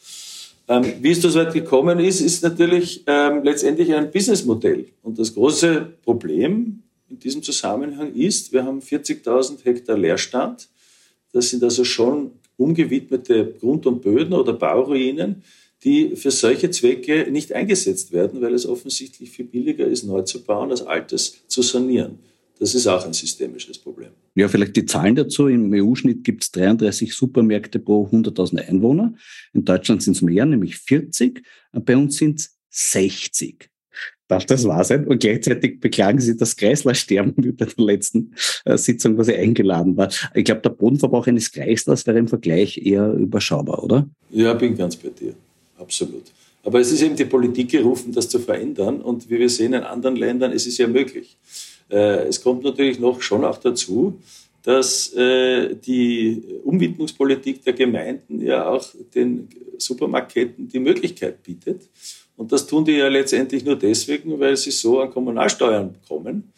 [0.68, 4.86] Ähm, wie es so weit gekommen ist, ist natürlich ähm, letztendlich ein Businessmodell.
[5.02, 10.68] Und das große Problem in diesem Zusammenhang ist, wir haben 40.000 Hektar Leerstand.
[11.32, 15.42] Das sind also schon umgewidmete Grund- und Böden oder Bauruinen,
[15.84, 20.42] die für solche Zwecke nicht eingesetzt werden, weil es offensichtlich viel billiger ist, neu zu
[20.44, 22.18] bauen, als altes zu sanieren.
[22.58, 24.10] Das ist auch ein systemisches Problem.
[24.36, 25.48] Ja, vielleicht die Zahlen dazu.
[25.48, 29.14] Im EU-Schnitt gibt es 33 Supermärkte pro 100.000 Einwohner.
[29.52, 31.42] In Deutschland sind es mehr, nämlich 40.
[31.72, 33.68] Bei uns sind es 60.
[34.28, 35.06] Darf das wahr sein?
[35.06, 38.32] Und gleichzeitig beklagen Sie das Kreisler-Sterben wie bei der letzten
[38.64, 40.12] äh, Sitzung, wo Sie eingeladen war.
[40.32, 44.08] Ich glaube, der Bodenverbrauch eines Kreislers wäre im Vergleich eher überschaubar, oder?
[44.30, 45.34] Ja, bin ganz bei dir.
[45.82, 46.24] Absolut.
[46.64, 49.00] Aber es ist eben die Politik gerufen, das zu verändern.
[49.00, 51.36] Und wie wir sehen in anderen Ländern, es ist ja möglich.
[51.90, 54.18] Äh, es kommt natürlich noch schon auch dazu,
[54.62, 61.82] dass äh, die Umwidmungspolitik der Gemeinden ja auch den Supermarktketten die Möglichkeit bietet.
[62.36, 66.52] Und das tun die ja letztendlich nur deswegen, weil sie so an Kommunalsteuern kommen.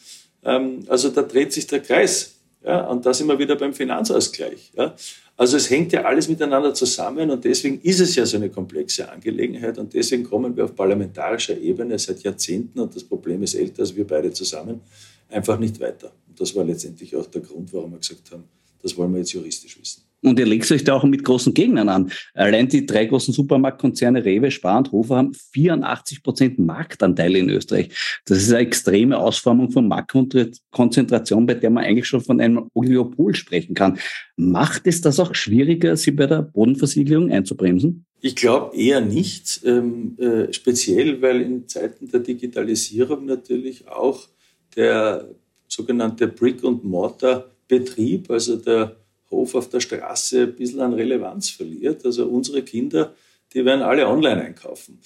[0.45, 2.35] Ähm, also da dreht sich der Kreis.
[2.63, 4.73] Ja, und da sind wir wieder beim Finanzausgleich.
[4.77, 4.95] Ja.
[5.37, 9.11] Also es hängt ja alles miteinander zusammen und deswegen ist es ja so eine komplexe
[9.11, 13.83] Angelegenheit und deswegen kommen wir auf parlamentarischer Ebene seit Jahrzehnten und das Problem ist älter
[13.83, 14.81] als wir beide zusammen
[15.29, 16.13] einfach nicht weiter.
[16.29, 18.45] Und das war letztendlich auch der Grund, warum wir gesagt haben,
[18.81, 20.03] das wollen wir jetzt juristisch wissen.
[20.25, 22.11] Und ihr legt euch da auch mit großen Gegnern an.
[22.33, 27.91] Allein die drei großen Supermarktkonzerne Rewe, Spar und Hofer haben 84 Prozent Marktanteile in Österreich.
[28.25, 33.35] Das ist eine extreme Ausformung von Marktkonzentration, bei der man eigentlich schon von einem Oligopol
[33.35, 33.99] sprechen kann.
[34.37, 38.07] Macht es das auch schwieriger, sie bei der Bodenversiegelung einzubremsen?
[38.23, 44.27] Ich glaube eher nicht, ähm, äh, speziell weil in Zeiten der Digitalisierung natürlich auch
[44.75, 45.29] der
[45.69, 48.97] sogenannte Brick- und Mortar-Betrieb, also der
[49.31, 52.05] Hof auf der Straße ein bisschen an Relevanz verliert.
[52.05, 53.15] Also unsere Kinder,
[53.53, 54.99] die werden alle online einkaufen.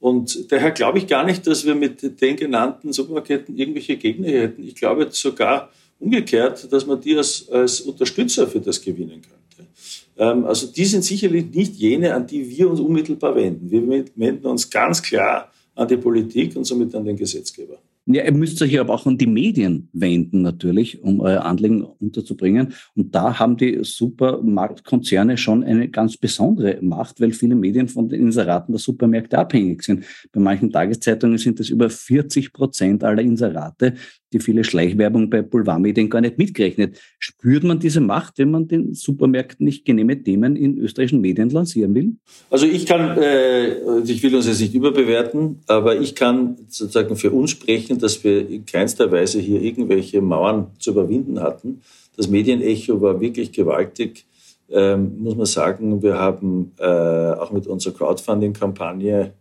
[0.00, 4.62] Und daher glaube ich gar nicht, dass wir mit den genannten Supermarketten irgendwelche Gegner hätten.
[4.62, 9.70] Ich glaube sogar umgekehrt, dass man die als, als Unterstützer für das gewinnen könnte.
[10.16, 13.70] Ähm, also die sind sicherlich nicht jene, an die wir uns unmittelbar wenden.
[13.70, 17.78] Wir wenden uns ganz klar an die Politik und somit an den Gesetzgeber.
[18.06, 22.74] Ja, ihr müsst euch aber auch an die Medien wenden, natürlich, um euer Anliegen unterzubringen.
[22.94, 28.20] Und da haben die Supermarktkonzerne schon eine ganz besondere Macht, weil viele Medien von den
[28.20, 30.04] Inseraten der Supermärkte abhängig sind.
[30.32, 33.94] Bei manchen Tageszeitungen sind es über 40 Prozent aller Inserate,
[34.34, 37.00] die viele Schleichwerbung bei Boulevardmedien gar nicht mitgerechnet.
[37.18, 41.94] Spürt man diese Macht, wenn man den Supermärkten nicht genehme Themen in österreichischen Medien lancieren
[41.94, 42.16] will?
[42.50, 47.30] Also ich kann, äh, ich will uns jetzt nicht überbewerten, aber ich kann sozusagen für
[47.30, 51.80] uns sprechen, dass wir in keinster Weise hier irgendwelche Mauern zu überwinden hatten.
[52.16, 54.26] Das Medienecho war wirklich gewaltig.
[54.70, 59.32] Ähm, muss man sagen, wir haben äh, auch mit unserer Crowdfunding-Kampagne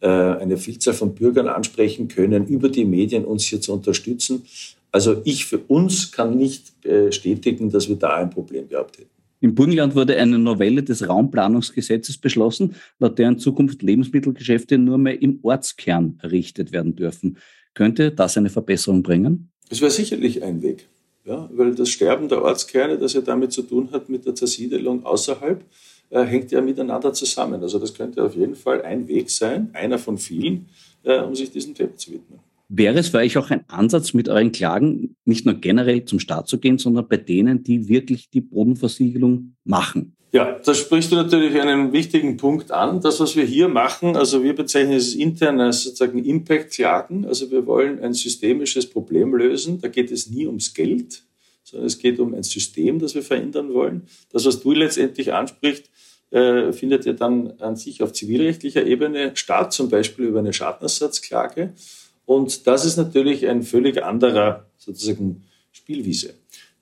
[0.00, 4.42] äh, eine Vielzahl von Bürgern ansprechen können, über die Medien uns hier zu unterstützen.
[4.90, 9.10] Also ich für uns kann nicht bestätigen, dass wir da ein Problem gehabt hätten.
[9.44, 15.20] Im Burgenland wurde eine Novelle des Raumplanungsgesetzes beschlossen, laut der in Zukunft Lebensmittelgeschäfte nur mehr
[15.20, 17.36] im Ortskern errichtet werden dürfen.
[17.74, 19.50] Könnte das eine Verbesserung bringen?
[19.68, 20.88] Es wäre sicherlich ein Weg.
[21.24, 25.04] Ja, weil das Sterben der Ortskerne, das ja damit zu tun hat mit der Zersiedelung
[25.06, 25.64] außerhalb,
[26.10, 27.62] äh, hängt ja miteinander zusammen.
[27.62, 30.66] Also das könnte auf jeden Fall ein Weg sein, einer von vielen,
[31.02, 32.40] äh, um sich diesem Thema zu widmen.
[32.68, 36.48] Wäre es für euch auch ein Ansatz, mit euren Klagen nicht nur generell zum Staat
[36.48, 40.16] zu gehen, sondern bei denen, die wirklich die Bodenversiegelung machen?
[40.34, 43.00] Ja, da sprichst du natürlich einen wichtigen Punkt an.
[43.00, 47.24] Das, was wir hier machen, also wir bezeichnen es intern als sozusagen Impact-Klagen.
[47.24, 49.80] Also wir wollen ein systemisches Problem lösen.
[49.80, 51.22] Da geht es nie ums Geld,
[51.62, 54.08] sondern es geht um ein System, das wir verändern wollen.
[54.32, 55.88] Das, was du letztendlich ansprichst,
[56.32, 61.74] äh, findet ja dann an sich auf zivilrechtlicher Ebene statt, zum Beispiel über eine Schadenersatzklage.
[62.26, 66.34] Und das ist natürlich ein völlig anderer sozusagen Spielwiese.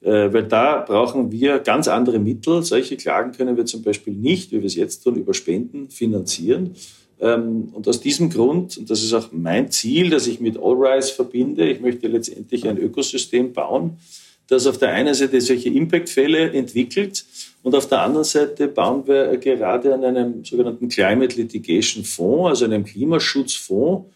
[0.03, 2.63] Äh, weil da brauchen wir ganz andere Mittel.
[2.63, 6.75] Solche Klagen können wir zum Beispiel nicht, wie wir es jetzt tun, über Spenden finanzieren.
[7.21, 11.13] Ähm, und aus diesem Grund, und das ist auch mein Ziel, dass ich mit Allrise
[11.13, 13.99] verbinde, ich möchte letztendlich ein Ökosystem bauen,
[14.49, 17.25] das auf der einen Seite solche Impact-Fälle entwickelt
[17.63, 22.65] und auf der anderen Seite bauen wir gerade an einem sogenannten Climate Litigation Fonds, also
[22.65, 24.07] einem Klimaschutzfonds,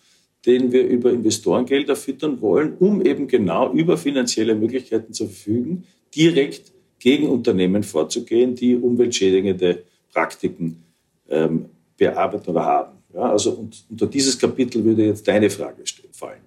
[0.46, 6.72] den wir über Investorengelder füttern wollen, um eben genau über finanzielle Möglichkeiten zu verfügen, direkt
[6.98, 9.82] gegen Unternehmen vorzugehen, die umweltschädigende
[10.12, 10.82] Praktiken
[11.28, 12.96] ähm, bearbeiten oder haben.
[13.12, 15.82] Ja, also und, unter dieses Kapitel würde jetzt deine Frage
[16.12, 16.40] fallen.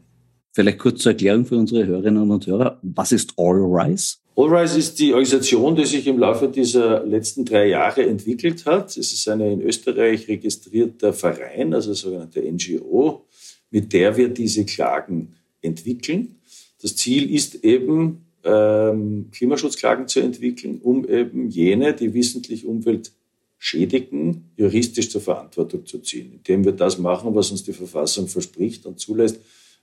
[0.51, 2.79] Vielleicht kurz zur Erklärung für unsere Hörerinnen und Hörer.
[2.81, 4.17] Was ist All Rise?
[4.35, 8.97] All Rise ist die Organisation, die sich im Laufe dieser letzten drei Jahre entwickelt hat.
[8.97, 13.25] Es ist ein in Österreich registrierter Verein, also sogenannte NGO,
[13.71, 16.39] mit der wir diese Klagen entwickeln.
[16.81, 23.11] Das Ziel ist eben, ähm, Klimaschutzklagen zu entwickeln, um eben jene, die wissentlich Umwelt
[23.57, 28.85] schädigen, juristisch zur Verantwortung zu ziehen, indem wir das machen, was uns die Verfassung verspricht
[28.85, 29.39] und zulässt,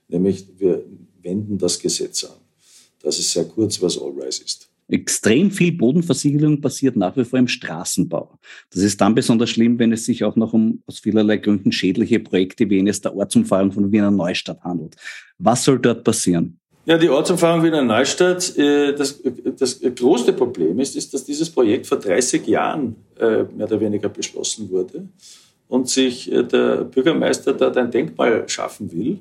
[0.07, 0.83] nämlich wir
[1.21, 2.37] wenden das Gesetz an.
[3.01, 4.66] Das ist sehr kurz, was Allrise ist.
[4.89, 8.39] Extrem viel Bodenversiegelung passiert nach wie vor im Straßenbau.
[8.71, 12.19] Das ist dann besonders schlimm, wenn es sich auch noch um aus vielerlei Gründen schädliche
[12.19, 14.95] Projekte wie eines der Ortsumfahrung von Wiener Neustadt handelt.
[15.39, 16.59] Was soll dort passieren?
[16.85, 19.21] Ja, die Ortsumfahrung Wiener Neustadt, äh, das,
[19.59, 24.07] das größte Problem ist, ist, dass dieses Projekt vor 30 Jahren äh, mehr oder weniger
[24.07, 25.09] beschlossen wurde
[25.67, 29.19] und sich äh, der Bürgermeister dort ein Denkmal schaffen will.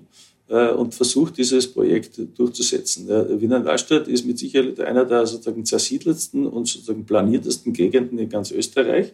[0.49, 3.09] Äh, und versucht, dieses Projekt durchzusetzen.
[3.41, 8.53] Wiener Neustadt ist mit Sicherheit einer der sozusagen zersiedelsten und sozusagen planiertesten Gegenden in ganz
[8.53, 9.13] Österreich.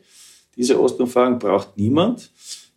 [0.56, 2.30] Diese Ostumfahrung braucht niemand.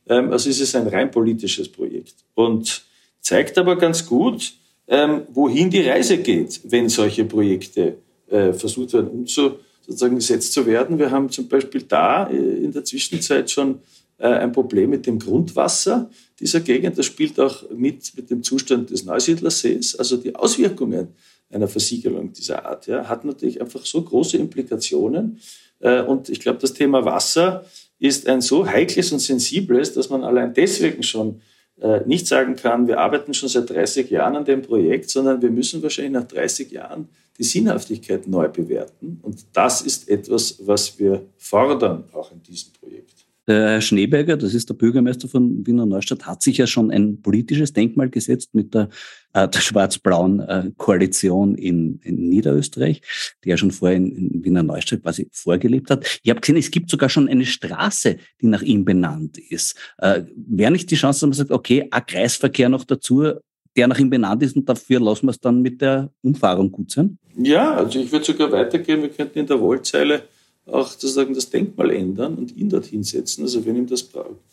[0.08, 2.86] Ähm, also ist es ein rein politisches Projekt und
[3.20, 4.54] zeigt aber ganz gut,
[4.88, 7.98] ähm, wohin die Reise geht, wenn solche Projekte
[8.30, 10.98] äh, versucht werden, umzu, sozusagen gesetzt zu werden.
[10.98, 13.80] Wir haben zum Beispiel da äh, in der Zwischenzeit schon
[14.18, 16.98] ein Problem mit dem Grundwasser dieser Gegend.
[16.98, 19.96] Das spielt auch mit mit dem Zustand des Neusiedlersees.
[19.98, 21.10] Also die Auswirkungen
[21.50, 25.40] einer Versiegelung dieser Art ja, hat natürlich einfach so große Implikationen.
[25.80, 27.66] Äh, und ich glaube, das Thema Wasser
[28.00, 31.42] ist ein so heikles und sensibles, dass man allein deswegen schon
[31.82, 35.50] äh, nicht sagen kann, wir arbeiten schon seit 30 Jahren an dem Projekt, sondern wir
[35.50, 39.20] müssen wahrscheinlich nach 30 Jahren die Sinnhaftigkeit neu bewerten.
[39.22, 43.25] Und das ist etwas, was wir fordern, auch in diesem Projekt.
[43.48, 47.22] Der Herr Schneeberger, das ist der Bürgermeister von Wiener Neustadt, hat sich ja schon ein
[47.22, 48.90] politisches Denkmal gesetzt mit der,
[49.34, 53.02] äh, der schwarz-blauen äh, Koalition in, in Niederösterreich,
[53.44, 56.20] die ja schon vorher in, in Wiener Neustadt quasi vorgelebt hat.
[56.24, 59.78] Ich habe gesehen, es gibt sogar schon eine Straße, die nach ihm benannt ist.
[60.00, 63.34] Äh, Wäre nicht die Chance, dass man sagt, okay, ein Kreisverkehr noch dazu,
[63.76, 66.92] der nach ihm benannt ist und dafür lassen wir es dann mit der Umfahrung gut
[66.92, 67.20] sein?
[67.38, 69.02] Ja, also ich würde sogar weitergehen.
[69.02, 70.24] Wir könnten in der Wollzeile
[70.66, 73.44] auch sozusagen das Denkmal ändern und ihn dorthin setzen.
[73.44, 74.10] Also wenn ihm das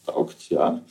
[0.07, 0.83] taugt, ja.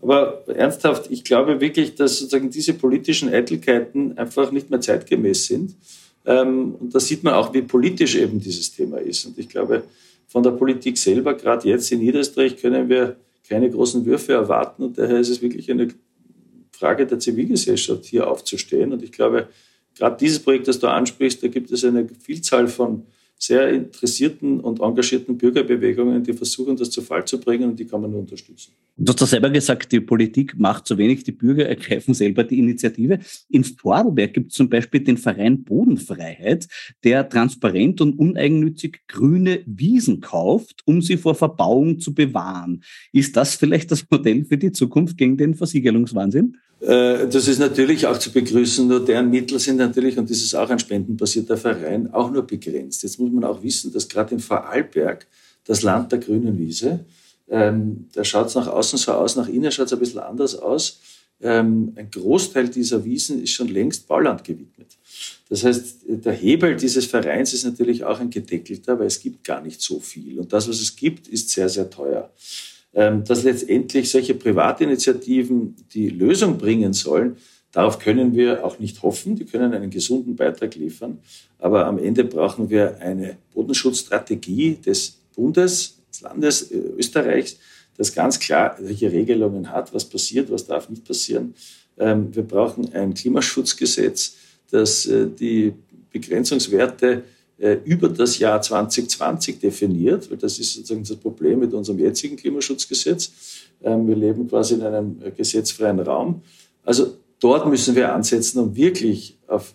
[0.00, 5.76] Aber ernsthaft, ich glaube wirklich, dass sozusagen diese politischen Eitelkeiten einfach nicht mehr zeitgemäß sind.
[6.24, 9.26] Ähm, und da sieht man auch, wie politisch eben dieses Thema ist.
[9.26, 9.84] Und ich glaube,
[10.26, 13.16] von der Politik selber, gerade jetzt in Niederösterreich, können wir
[13.48, 14.82] keine großen Würfe erwarten.
[14.82, 15.88] Und daher ist es wirklich eine
[16.72, 18.92] Frage der Zivilgesellschaft, hier aufzustehen.
[18.92, 19.48] Und ich glaube,
[19.96, 23.04] gerade dieses Projekt, das du ansprichst, da gibt es eine Vielzahl von
[23.38, 28.00] sehr interessierten und engagierten Bürgerbewegungen, die versuchen, das zu Fall zu bringen und die kann
[28.00, 28.72] man nur unterstützen.
[28.96, 32.60] Du hast ja selber gesagt, die Politik macht zu wenig, die Bürger ergreifen selber die
[32.60, 33.18] Initiative.
[33.48, 36.68] In Vorarlberg gibt es zum Beispiel den Verein Bodenfreiheit,
[37.02, 42.84] der transparent und uneigennützig grüne Wiesen kauft, um sie vor Verbauung zu bewahren.
[43.12, 46.58] Ist das vielleicht das Modell für die Zukunft gegen den Versiegelungswahnsinn?
[46.82, 50.54] Äh, das ist natürlich auch zu begrüßen, nur deren Mittel sind natürlich, und das ist
[50.54, 53.04] auch ein spendenbasierter Verein, auch nur begrenzt.
[53.04, 55.26] Jetzt muss man auch wissen, dass gerade in Vorarlberg,
[55.64, 57.04] das Land der grünen Wiese,
[57.48, 60.56] ähm, da schaut es nach außen so aus, nach innen schaut es ein bisschen anders
[60.56, 60.98] aus.
[61.40, 64.96] Ähm, ein Großteil dieser Wiesen ist schon längst Bauland gewidmet.
[65.48, 69.60] Das heißt, der Hebel dieses Vereins ist natürlich auch ein gedeckelter, weil es gibt gar
[69.60, 70.40] nicht so viel.
[70.40, 72.30] Und das, was es gibt, ist sehr, sehr teuer.
[72.94, 77.38] Ähm, dass letztendlich solche Privatinitiativen die Lösung bringen sollen,
[77.70, 79.34] darauf können wir auch nicht hoffen.
[79.34, 81.18] Die können einen gesunden Beitrag liefern.
[81.58, 87.56] Aber am Ende brauchen wir eine Bodenschutzstrategie des Bundes, des Landes äh, Österreichs,
[87.96, 91.54] das ganz klar solche Regelungen hat, was passiert, was darf nicht passieren.
[91.98, 94.36] Ähm, wir brauchen ein Klimaschutzgesetz,
[94.70, 95.72] das äh, die
[96.10, 97.24] Begrenzungswerte
[97.84, 103.32] über das Jahr 2020 definiert, weil das ist sozusagen das Problem mit unserem jetzigen Klimaschutzgesetz.
[103.82, 106.42] Ähm, wir leben quasi in einem äh, gesetzfreien Raum.
[106.84, 109.74] Also dort müssen wir ansetzen, um wirklich auf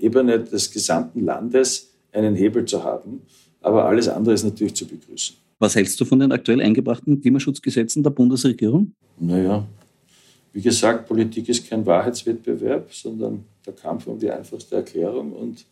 [0.00, 3.20] Ebene des gesamten Landes einen Hebel zu haben.
[3.60, 5.36] Aber alles andere ist natürlich zu begrüßen.
[5.58, 8.92] Was hältst du von den aktuell eingebrachten Klimaschutzgesetzen der Bundesregierung?
[9.18, 9.66] Naja,
[10.52, 15.32] wie gesagt, Politik ist kein Wahrheitswettbewerb, sondern der Kampf um die einfachste Erklärung.
[15.32, 15.64] Und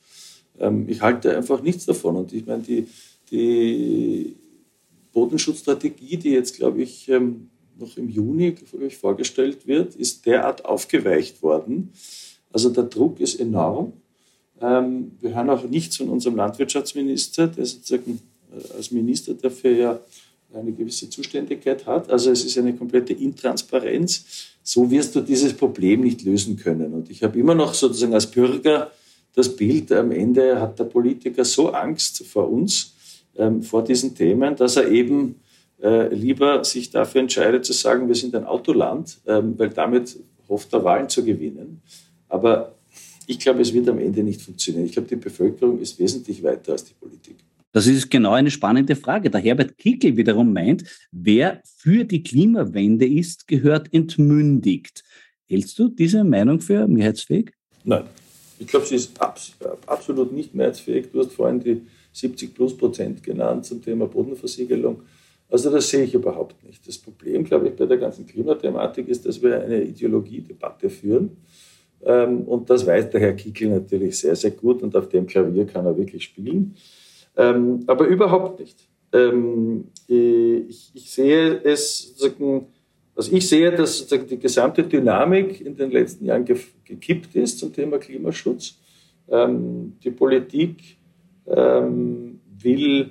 [0.61, 2.17] ähm, ich halte einfach nichts davon.
[2.17, 2.87] Und ich meine, die,
[3.31, 4.37] die
[5.13, 8.55] Bodenschutzstrategie, die jetzt, glaube ich, ähm, noch im Juni
[8.87, 11.93] ich, vorgestellt wird, ist derart aufgeweicht worden.
[12.53, 13.93] Also der Druck ist enorm.
[14.61, 20.01] Ähm, wir hören auch nichts von unserem Landwirtschaftsminister, der sozusagen äh, als Minister dafür ja
[20.53, 22.11] eine gewisse Zuständigkeit hat.
[22.11, 24.25] Also es ist eine komplette Intransparenz.
[24.63, 26.95] So wirst du dieses Problem nicht lösen können.
[26.95, 28.91] Und ich habe immer noch sozusagen als Bürger
[29.35, 32.95] das Bild, am Ende hat der Politiker so Angst vor uns,
[33.37, 35.37] ähm, vor diesen Themen, dass er eben
[35.81, 40.17] äh, lieber sich dafür entscheidet zu sagen, wir sind ein Autoland, ähm, weil damit
[40.49, 41.81] hofft er Wahlen zu gewinnen.
[42.29, 42.75] Aber
[43.27, 44.87] ich glaube, es wird am Ende nicht funktionieren.
[44.87, 47.37] Ich glaube, die Bevölkerung ist wesentlich weiter als die Politik.
[47.73, 49.31] Das ist genau eine spannende Frage.
[49.31, 55.05] Der Herbert Kickel wiederum meint, wer für die Klimawende ist, gehört entmündigt.
[55.47, 57.53] Hältst du diese Meinung für mehrheitsfähig?
[57.85, 58.05] Nein.
[58.59, 59.53] Ich glaube, sie ist abs
[59.87, 61.11] absolut nicht mehrheitsfähig.
[61.13, 61.83] Du hast vorhin die
[62.13, 65.03] 70 plus Prozent genannt zum Thema Bodenversiegelung.
[65.51, 66.87] Also das sehe ich überhaupt nicht.
[66.87, 71.39] Das Problem, glaube ich, bei der ganzen Klimathematik ist, dass wir eine Ideologiedebatte führen.
[72.03, 75.67] Ähm, und das weiß der Herr Kickel natürlich sehr, sehr gut und auf dem Klavier
[75.67, 76.75] kann er wirklich spielen.
[77.37, 78.89] Ähm, aber überhaupt nicht.
[79.13, 82.67] Ähm, ich sehe es sozusagen
[83.19, 87.99] also ich sehe, dass die gesamte Dynamik in den letzten Jahren gekippt ist zum Thema
[87.99, 88.79] Klimaschutz.
[89.29, 90.97] Ähm, die Politik
[91.49, 93.11] ähm, will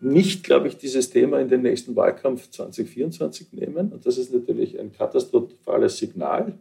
[0.00, 3.92] nicht, glaube ich, dieses Thema in den nächsten Wahlkampf 2024 nehmen.
[3.92, 6.58] Und das ist natürlich ein katastrophales Signal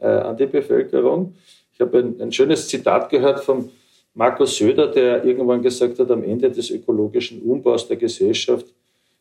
[0.00, 1.34] äh, an die Bevölkerung.
[1.74, 3.68] Ich habe ein, ein schönes Zitat gehört von
[4.14, 8.72] Markus Söder, der irgendwann gesagt hat, am Ende des ökologischen Umbaus der Gesellschaft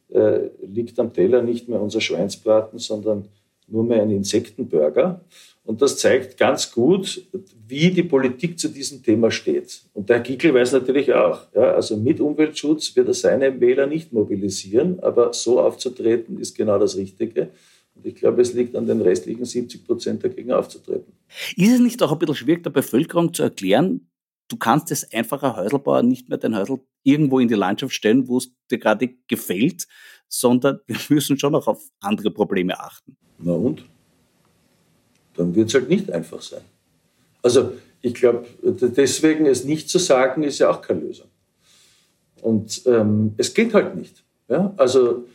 [0.09, 3.27] äh, liegt am Teller nicht mehr unser Schweinsbraten, sondern
[3.67, 5.21] nur mehr ein Insektenburger.
[5.63, 7.25] Und das zeigt ganz gut,
[7.67, 9.81] wie die Politik zu diesem Thema steht.
[9.93, 13.87] Und der Herr Gickel weiß natürlich auch, ja, also mit Umweltschutz wird er seine Wähler
[13.87, 17.49] nicht mobilisieren, aber so aufzutreten ist genau das Richtige.
[17.95, 21.13] Und ich glaube, es liegt an den restlichen 70 Prozent dagegen aufzutreten.
[21.55, 24.07] Ist es nicht auch ein bisschen schwierig, der Bevölkerung zu erklären,
[24.47, 28.37] du kannst als einfacher Häuselbauer nicht mehr dein Häusl irgendwo in die Landschaft stellen, wo
[28.37, 29.87] es dir gerade gefällt,
[30.27, 33.17] sondern wir müssen schon auch auf andere Probleme achten.
[33.39, 33.85] Na und?
[35.35, 36.61] Dann wird es halt nicht einfach sein.
[37.41, 41.27] Also ich glaube, deswegen es nicht zu sagen, ist ja auch keine Lösung.
[42.41, 44.23] Und ähm, es geht halt nicht.
[44.47, 44.73] Ja?
[44.77, 45.25] Also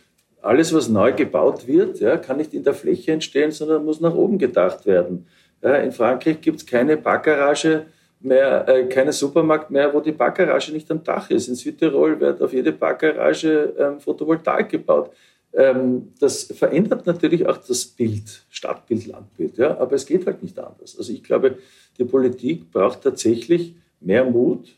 [0.40, 4.14] alles, was neu gebaut wird, ja, kann nicht in der Fläche entstehen, sondern muss nach
[4.14, 5.26] oben gedacht werden.
[5.62, 7.86] Ja, in Frankreich gibt es keine Parkgarage
[8.20, 11.48] mehr, äh, keinen Supermarkt mehr, wo die Parkgarage nicht am Dach ist.
[11.48, 15.10] In Südtirol wird auf jede Parkgarage ähm, Photovoltaik gebaut.
[15.52, 19.56] Ähm, das verändert natürlich auch das Bild, Stadtbild, Landbild.
[19.58, 19.78] Ja?
[19.78, 20.96] Aber es geht halt nicht anders.
[20.96, 21.58] Also ich glaube,
[21.98, 24.68] die Politik braucht tatsächlich mehr Mut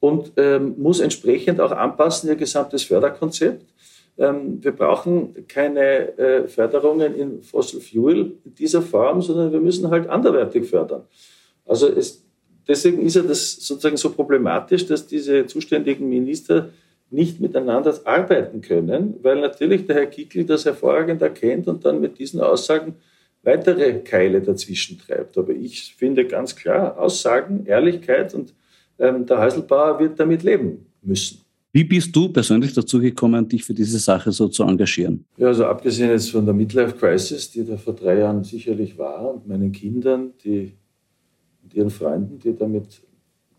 [0.00, 3.64] und ähm, muss entsprechend auch anpassen ihr gesamtes Förderkonzept.
[4.18, 9.90] Ähm, wir brauchen keine äh, Förderungen in Fossil Fuel in dieser Form, sondern wir müssen
[9.90, 11.04] halt anderwertig fördern.
[11.64, 12.24] Also es,
[12.66, 16.70] deswegen ist ja das sozusagen so problematisch, dass diese zuständigen Minister
[17.10, 22.18] nicht miteinander arbeiten können, weil natürlich der Herr Kickl das hervorragend erkennt und dann mit
[22.18, 22.94] diesen Aussagen
[23.42, 25.36] weitere Keile dazwischen treibt.
[25.36, 28.54] Aber ich finde ganz klar, Aussagen, Ehrlichkeit und
[28.98, 31.40] ähm, der Häuselbauer wird damit leben müssen.
[31.72, 35.24] Wie bist du persönlich dazu gekommen, dich für diese Sache so zu engagieren?
[35.36, 39.34] Ja, also abgesehen jetzt von der Midlife Crisis, die da vor drei Jahren sicherlich war,
[39.34, 40.72] und meinen Kindern, die
[41.70, 43.00] und ihren Freunden, die damit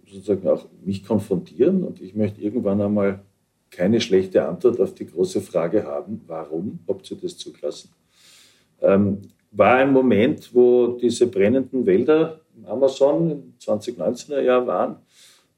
[0.05, 1.83] sozusagen auch mich konfrontieren.
[1.83, 3.21] Und ich möchte irgendwann einmal
[3.69, 7.89] keine schlechte Antwort auf die große Frage haben, warum habt ihr das zugelassen?
[8.81, 9.19] Ähm,
[9.51, 14.97] war ein Moment, wo diese brennenden Wälder im Amazon im 2019er Jahr waren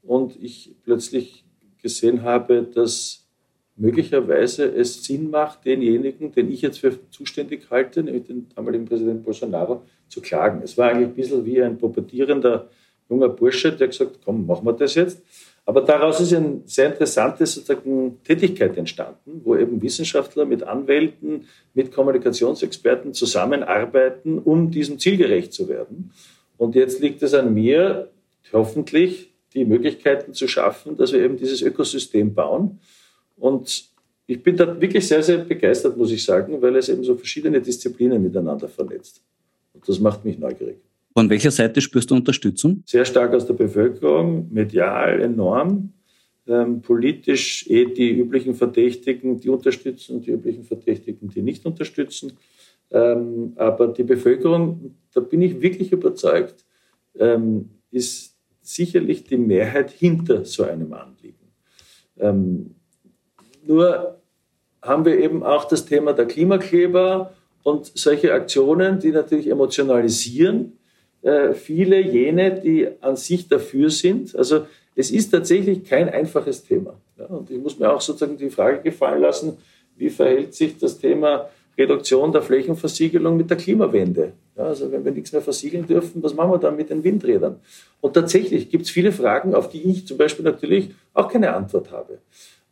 [0.02, 1.44] und ich plötzlich
[1.82, 3.26] gesehen habe, dass
[3.76, 9.24] möglicherweise es Sinn macht, denjenigen, den ich jetzt für zuständig halte, nämlich den damaligen Präsidenten
[9.24, 10.62] Bolsonaro, zu klagen.
[10.62, 12.68] Es war eigentlich ein bisschen wie ein pubertierender
[13.08, 15.22] junger Bursche, der gesagt komm, machen wir das jetzt.
[15.66, 21.90] Aber daraus ist eine sehr interessante sozusagen Tätigkeit entstanden, wo eben Wissenschaftler mit Anwälten, mit
[21.90, 26.12] Kommunikationsexperten zusammenarbeiten, um diesem Ziel gerecht zu werden.
[26.58, 28.10] Und jetzt liegt es an mir,
[28.52, 32.80] hoffentlich die Möglichkeiten zu schaffen, dass wir eben dieses Ökosystem bauen.
[33.36, 33.88] Und
[34.26, 37.60] ich bin da wirklich sehr, sehr begeistert, muss ich sagen, weil es eben so verschiedene
[37.60, 39.22] Disziplinen miteinander vernetzt.
[39.86, 40.78] Das macht mich neugierig.
[41.12, 42.82] Von welcher Seite spürst du Unterstützung?
[42.86, 45.92] Sehr stark aus der Bevölkerung, medial enorm,
[46.46, 52.32] ähm, politisch eh die üblichen Verdächtigen, die unterstützen und die üblichen Verdächtigen, die nicht unterstützen.
[52.90, 56.64] Ähm, aber die Bevölkerung, da bin ich wirklich überzeugt,
[57.18, 61.52] ähm, ist sicherlich die Mehrheit hinter so einem Anliegen.
[62.18, 62.74] Ähm,
[63.66, 64.20] nur
[64.82, 70.78] haben wir eben auch das Thema der Klimakleber und solche Aktionen, die natürlich emotionalisieren.
[71.22, 74.36] Äh, viele jene, die an sich dafür sind.
[74.36, 76.94] Also es ist tatsächlich kein einfaches Thema.
[77.28, 79.56] Und ich muss mir auch sozusagen die Frage gefallen lassen,
[79.96, 84.32] wie verhält sich das Thema Reduktion der Flächenversiegelung mit der Klimawende.
[84.56, 87.60] Also wenn wir nichts mehr versiegeln dürfen, was machen wir dann mit den Windrädern?
[88.00, 91.90] Und tatsächlich gibt es viele Fragen, auf die ich zum Beispiel natürlich auch keine Antwort
[91.90, 92.18] habe.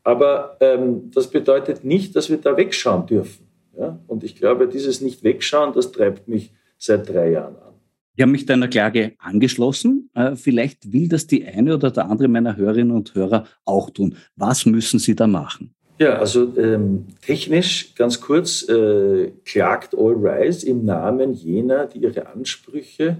[0.05, 3.52] Aber ähm, das bedeutet nicht, dass wir da wegschauen dürfen.
[3.77, 3.99] Ja?
[4.07, 7.73] Und ich glaube, dieses Nicht-Wegschauen, das treibt mich seit drei Jahren an.
[8.15, 10.11] Ich habe mich deiner Klage angeschlossen.
[10.15, 14.17] Äh, vielleicht will das die eine oder der andere meiner Hörerinnen und Hörer auch tun.
[14.37, 15.75] Was müssen sie da machen?
[15.99, 22.27] Ja, also ähm, technisch ganz kurz äh, klagt All Rise im Namen jener, die ihre
[22.27, 23.19] Ansprüche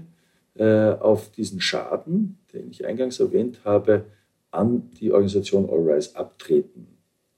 [0.55, 4.05] äh, auf diesen Schaden, den ich eingangs erwähnt habe,
[4.51, 6.87] an die Organisation All Rise abtreten.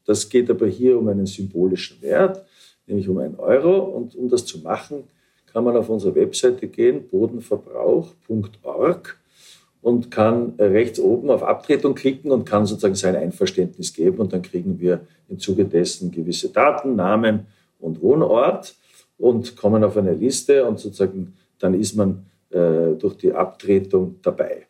[0.05, 2.45] Das geht aber hier um einen symbolischen Wert,
[2.87, 3.79] nämlich um einen Euro.
[3.79, 5.03] Und um das zu machen,
[5.51, 9.17] kann man auf unsere Webseite gehen, bodenverbrauch.org
[9.81, 14.41] und kann rechts oben auf Abtretung klicken und kann sozusagen sein Einverständnis geben und dann
[14.41, 17.45] kriegen wir im Zuge dessen gewisse Daten, Namen
[17.79, 18.75] und Wohnort
[19.17, 24.67] und kommen auf eine Liste und sozusagen dann ist man äh, durch die Abtretung dabei.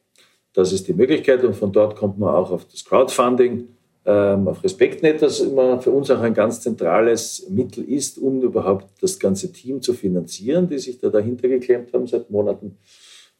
[0.54, 3.68] Das ist die Möglichkeit und von dort kommt man auch auf das Crowdfunding,
[4.06, 9.02] ähm, auf Respektnet, das immer für uns auch ein ganz zentrales Mittel ist, um überhaupt
[9.02, 12.78] das ganze Team zu finanzieren, die sich da dahinter geklemmt haben seit Monaten.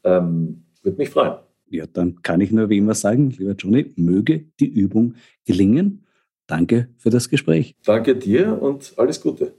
[0.02, 1.36] Ähm, Würde mich freuen.
[1.68, 5.14] Ja, dann kann ich nur wie immer sagen, lieber Johnny, möge die Übung
[5.44, 6.04] gelingen.
[6.46, 7.74] Danke für das Gespräch.
[7.84, 9.54] Danke dir und alles Gute.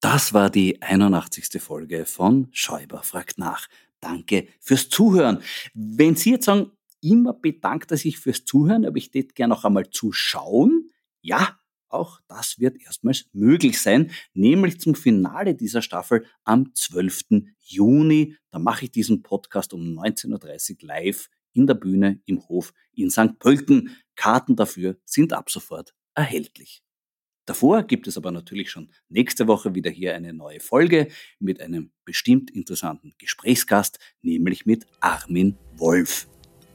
[0.00, 1.60] Das war die 81.
[1.60, 3.68] Folge von Schäuber fragt nach.
[4.00, 5.40] Danke fürs Zuhören.
[5.74, 6.70] Wenn Sie jetzt sagen,
[7.00, 10.90] immer bedankt er sich fürs Zuhören, aber ich hätte gerne noch einmal zuschauen.
[11.22, 17.42] Ja, auch das wird erstmals möglich sein, nämlich zum Finale dieser Staffel am 12.
[17.58, 18.36] Juni.
[18.50, 23.10] Da mache ich diesen Podcast um 19.30 Uhr live in der Bühne im Hof in
[23.10, 23.38] St.
[23.38, 23.96] Pölten.
[24.14, 26.82] Karten dafür sind ab sofort erhältlich.
[27.46, 31.08] Davor gibt es aber natürlich schon nächste Woche wieder hier eine neue Folge
[31.40, 36.28] mit einem bestimmt interessanten Gesprächsgast, nämlich mit Armin Wolf.